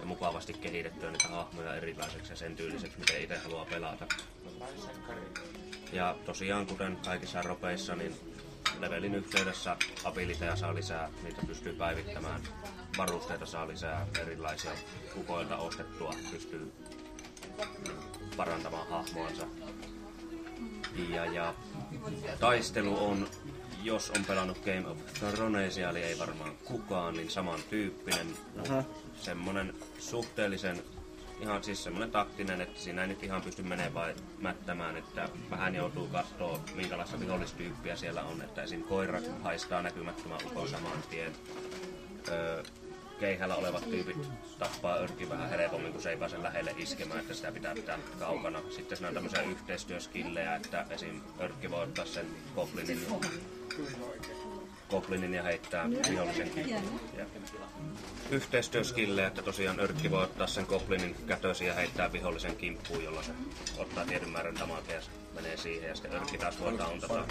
ja 0.00 0.06
mukavasti 0.06 0.52
kehitettyä 0.52 1.10
niitä 1.10 1.28
hahmoja 1.28 1.74
erilaiseksi 1.74 2.32
ja 2.32 2.36
sen 2.36 2.56
tyyliseksi, 2.56 2.98
miten 2.98 3.22
itse 3.22 3.38
haluaa 3.38 3.64
pelata. 3.64 4.06
Ja 5.92 6.16
tosiaan, 6.26 6.66
kuten 6.66 6.96
kaikissa 7.04 7.42
ropeissa, 7.42 7.96
niin 7.96 8.14
levelin 8.80 9.14
yhteydessä 9.14 9.76
abiliteja 10.04 10.56
saa 10.56 10.74
lisää, 10.74 11.10
niitä 11.22 11.42
pystyy 11.46 11.72
päivittämään, 11.72 12.42
varusteita 12.98 13.46
saa 13.46 13.68
lisää, 13.68 14.06
erilaisia 14.20 14.70
kukoilta 15.14 15.56
ostettua, 15.56 16.14
pystyy 16.30 16.72
parantamaan 18.36 18.88
hahmoansa. 18.88 19.46
Ja, 21.08 21.24
ja 21.24 21.54
taistelu 22.40 23.06
on, 23.06 23.28
jos 23.82 24.10
on 24.10 24.24
pelannut 24.24 24.58
Game 24.58 24.86
of 24.86 24.98
Thronesia, 25.14 25.90
eli 25.90 26.02
ei 26.02 26.18
varmaan 26.18 26.56
kukaan, 26.64 27.14
niin 27.14 27.30
samantyyppinen. 27.30 28.26
Semmonen 29.16 29.74
suhteellisen 29.98 30.82
ihan 31.40 31.64
siis 31.64 31.84
semmoinen 31.84 32.10
taktinen, 32.10 32.60
että 32.60 32.80
siinä 32.80 33.02
ei 33.02 33.08
nyt 33.08 33.22
ihan 33.22 33.42
pysty 33.42 33.62
menemään 33.62 34.14
mättämään, 34.40 34.96
että 34.96 35.28
vähän 35.50 35.74
joutuu 35.74 36.06
katsoa 36.06 36.60
minkälaista 36.74 37.20
vihollistyyppiä 37.20 37.96
siellä 37.96 38.22
on, 38.22 38.42
että 38.42 38.62
esim. 38.62 38.82
koira 38.82 39.20
haistaa 39.42 39.82
näkymättömän 39.82 40.38
ukon 40.46 40.68
saman 40.68 41.02
tien. 41.10 41.32
Öö, 42.28 42.62
keihällä 43.20 43.54
olevat 43.54 43.90
tyypit 43.90 44.16
tappaa 44.58 44.96
örki 44.96 45.28
vähän 45.28 45.50
helpommin, 45.50 45.92
kun 45.92 46.02
se 46.02 46.10
ei 46.10 46.16
pääse 46.16 46.42
lähelle 46.42 46.74
iskemään, 46.76 47.20
että 47.20 47.34
sitä 47.34 47.52
pitää 47.52 47.74
pitää 47.74 47.98
kaukana. 48.18 48.60
Sitten 48.70 48.96
siinä 48.96 49.08
on 49.08 49.14
tämmöisiä 49.14 49.42
yhteistyöskillejä, 49.42 50.56
että 50.56 50.86
esim. 50.90 51.20
örkki 51.40 51.70
voi 51.70 51.82
ottaa 51.82 52.04
sen 52.04 52.26
goblinin 52.54 53.06
goblinin 54.90 55.34
ja 55.34 55.42
heittää 55.42 55.90
vihollisen. 56.10 56.50
Yhteistyöskille, 58.30 59.26
että 59.26 59.42
tosiaan 59.42 59.80
Örkki 59.80 60.10
voi 60.10 60.22
ottaa 60.22 60.46
sen 60.46 60.66
goblinin 60.68 61.16
kätösi 61.26 61.66
ja 61.66 61.74
heittää 61.74 62.12
vihollisen 62.12 62.56
kimppuun, 62.56 63.04
jolloin 63.04 63.24
se 63.24 63.32
ottaa 63.78 64.04
tietyn 64.04 64.28
määrän 64.28 64.58
damakea 64.58 64.96
ja 64.96 65.02
menee 65.34 65.56
siihen. 65.56 65.88
Ja 65.88 65.94
sitten 65.94 66.12
Örkki 66.12 66.38
taas 66.38 66.60
voi 66.60 66.72
tauntata 66.72 67.24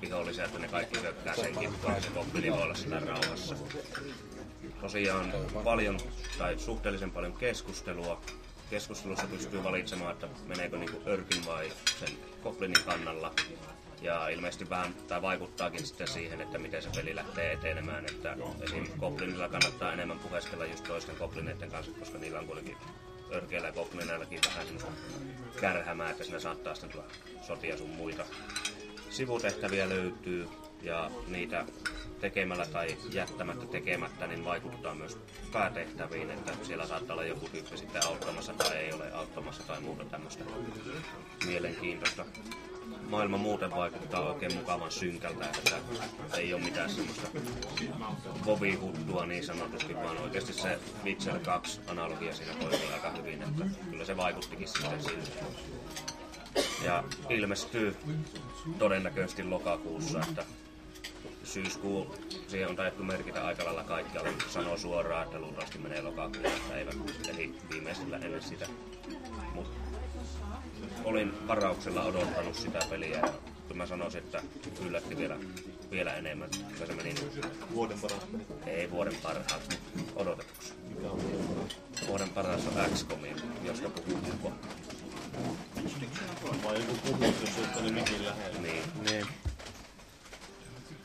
vihollisia, 0.00 0.44
että 0.44 0.58
ne 0.58 0.68
kaikki 0.68 1.00
hyökkää 1.00 1.36
sen 1.36 1.56
kimppuun 1.56 1.94
ja 1.94 2.00
se 2.00 2.08
goblini 2.08 2.52
voi 2.52 2.62
olla 2.62 2.74
sitä 2.74 3.00
rauhassa. 3.00 3.56
Tosiaan 4.80 5.32
paljon 5.64 6.00
tai 6.38 6.58
suhteellisen 6.58 7.10
paljon 7.10 7.32
keskustelua. 7.32 8.20
Keskustelussa 8.70 9.26
pystyy 9.26 9.64
valitsemaan, 9.64 10.12
että 10.12 10.28
meneekö 10.46 10.78
niinku 10.78 11.02
Örkin 11.06 11.46
vai 11.46 11.72
sen 12.00 12.08
goblinin 12.42 12.84
kannalla 12.86 13.34
ja 14.02 14.28
ilmeisesti 14.28 14.70
vähän 14.70 14.94
tai 14.94 15.22
vaikuttaakin 15.22 15.86
sitten 15.86 16.08
siihen, 16.08 16.40
että 16.40 16.58
miten 16.58 16.82
se 16.82 16.88
peli 16.96 17.14
lähtee 17.14 17.52
etenemään. 17.52 18.04
Että 18.04 18.36
esim. 18.60 18.86
Goblinilla 19.00 19.48
kannattaa 19.48 19.92
enemmän 19.92 20.18
puheskella 20.18 20.66
just 20.66 20.84
toisten 20.84 21.16
Goblineiden 21.18 21.70
kanssa, 21.70 21.92
koska 21.98 22.18
niillä 22.18 22.38
on 22.38 22.46
kuitenkin 22.46 22.76
örkeillä 23.32 23.68
ja 23.68 23.72
Goblineillakin 23.72 24.40
vähän 24.46 24.64
semmoista 24.64 24.90
kärhämää, 25.60 26.10
että 26.10 26.24
siinä 26.24 26.40
saattaa 26.40 26.74
sitten 26.74 26.90
tulla 26.90 27.04
sotia 27.42 27.76
sun 27.76 27.90
muita. 27.90 28.24
Sivutehtäviä 29.10 29.88
löytyy 29.88 30.48
ja 30.82 31.10
niitä 31.28 31.66
tekemällä 32.20 32.66
tai 32.66 32.96
jättämättä 33.12 33.66
tekemättä, 33.66 34.26
niin 34.26 34.44
vaikuttaa 34.44 34.94
myös 34.94 35.18
päätehtäviin, 35.52 36.30
että 36.30 36.52
siellä 36.62 36.86
saattaa 36.86 37.14
olla 37.14 37.24
joku 37.24 37.48
tyyppi 37.48 37.76
sitten 37.76 38.06
auttamassa 38.06 38.52
tai 38.52 38.76
ei 38.76 38.92
ole 38.92 39.12
auttamassa 39.12 39.62
tai 39.62 39.80
muuta 39.80 40.04
tämmöistä 40.04 40.44
mielenkiintoista 41.46 42.24
maailma 43.08 43.36
muuten 43.36 43.70
vaikuttaa 43.70 44.20
oikein 44.20 44.54
mukavan 44.54 44.90
synkältä, 44.90 45.44
että 45.44 45.80
ei 46.36 46.54
ole 46.54 46.62
mitään 46.62 46.90
semmoista 46.90 47.28
vovihuttua 48.46 49.26
niin 49.26 49.46
sanotusti, 49.46 49.94
vaan 49.94 50.18
oikeasti 50.18 50.52
se 50.52 50.78
Witcher 51.04 51.38
2 51.38 51.80
analogia 51.86 52.34
siinä 52.34 52.54
toimii 52.54 52.92
aika 52.92 53.10
hyvin, 53.10 53.42
että 53.42 53.64
kyllä 53.90 54.04
se 54.04 54.16
vaikuttikin 54.16 54.68
sitten 54.68 55.02
siltä. 55.02 55.30
Ja 56.84 57.04
ilmestyy 57.30 57.96
todennäköisesti 58.78 59.44
lokakuussa, 59.44 60.20
että 60.28 60.44
syyskuu, 61.44 62.14
siihen 62.48 62.68
on 62.68 62.76
taidettu 62.76 63.02
merkitä 63.04 63.46
aika 63.46 63.64
lailla 63.64 63.84
kaikkialla, 63.84 64.30
sanoo 64.48 64.76
suoraan, 64.76 65.26
että 65.26 65.38
luultavasti 65.38 65.78
menee 65.78 66.02
lokakuun 66.02 66.52
päivä, 66.68 66.90
eli 67.28 67.54
viimeisellä 67.70 68.16
ennen 68.16 68.42
sitä. 68.42 68.66
Olin 71.04 71.48
varauksella 71.48 72.02
odottanut 72.02 72.54
sitä 72.54 72.78
peliä 72.90 73.16
ja 73.16 73.20
kyllä 73.20 73.76
mä 73.76 73.86
sanoisin, 73.86 74.18
että 74.18 74.42
yllätti 74.86 75.16
vielä, 75.16 75.36
vielä 75.90 76.14
enemmän. 76.14 76.50
Kyllä 76.72 76.86
se 76.86 76.92
meni 76.92 77.14
Vuoden 77.74 77.98
paras 78.00 78.24
peli. 78.32 78.42
ei 78.66 78.90
vuoden 78.90 79.14
parhaaksi, 79.22 79.78
mutta 79.96 80.12
odotetuksi. 80.16 80.72
Vuoden 82.06 82.28
paras 82.28 82.66
on 82.66 82.90
XCOM, 82.94 83.20
josta 83.64 83.88
puhuu 83.88 84.20
koko. 84.42 84.54
Vai 86.64 86.78
joku 86.78 86.96
puhuu, 87.06 87.34
jos 87.40 87.54
se 87.54 87.60
ottani 87.60 87.90
mikin 87.90 88.24
lähellä. 88.24 88.60
Niin. 88.60 88.82
Niin. 89.04 89.26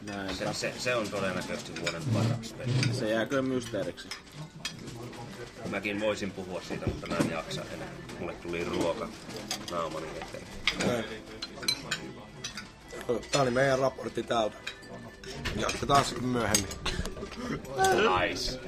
Näin. 0.01 0.35
Se, 0.35 0.53
se, 0.53 0.73
se, 0.77 0.95
on 0.95 1.09
todennäköisesti 1.09 1.81
vuoden 1.81 2.03
paras 2.13 2.53
peli. 2.57 2.93
Se 2.93 3.09
jääkö 3.09 3.41
mysteeriksi? 3.41 4.09
Mäkin 5.69 5.99
voisin 5.99 6.31
puhua 6.31 6.61
siitä, 6.61 6.85
mutta 6.87 7.07
mä 7.07 7.15
en 7.17 7.29
jaksa 7.31 7.61
enää. 7.73 7.87
Mulle 8.19 8.33
tuli 8.33 8.63
ruoka 8.63 9.09
naamani 9.71 10.07
eteen. 10.07 10.43
Tää 13.31 13.41
oli 13.41 13.51
meidän 13.51 13.79
raportti 13.79 14.23
täältä. 14.23 14.57
Jatketaan 15.55 16.05
myöhemmin. 16.21 16.67
Nice. 18.27 18.59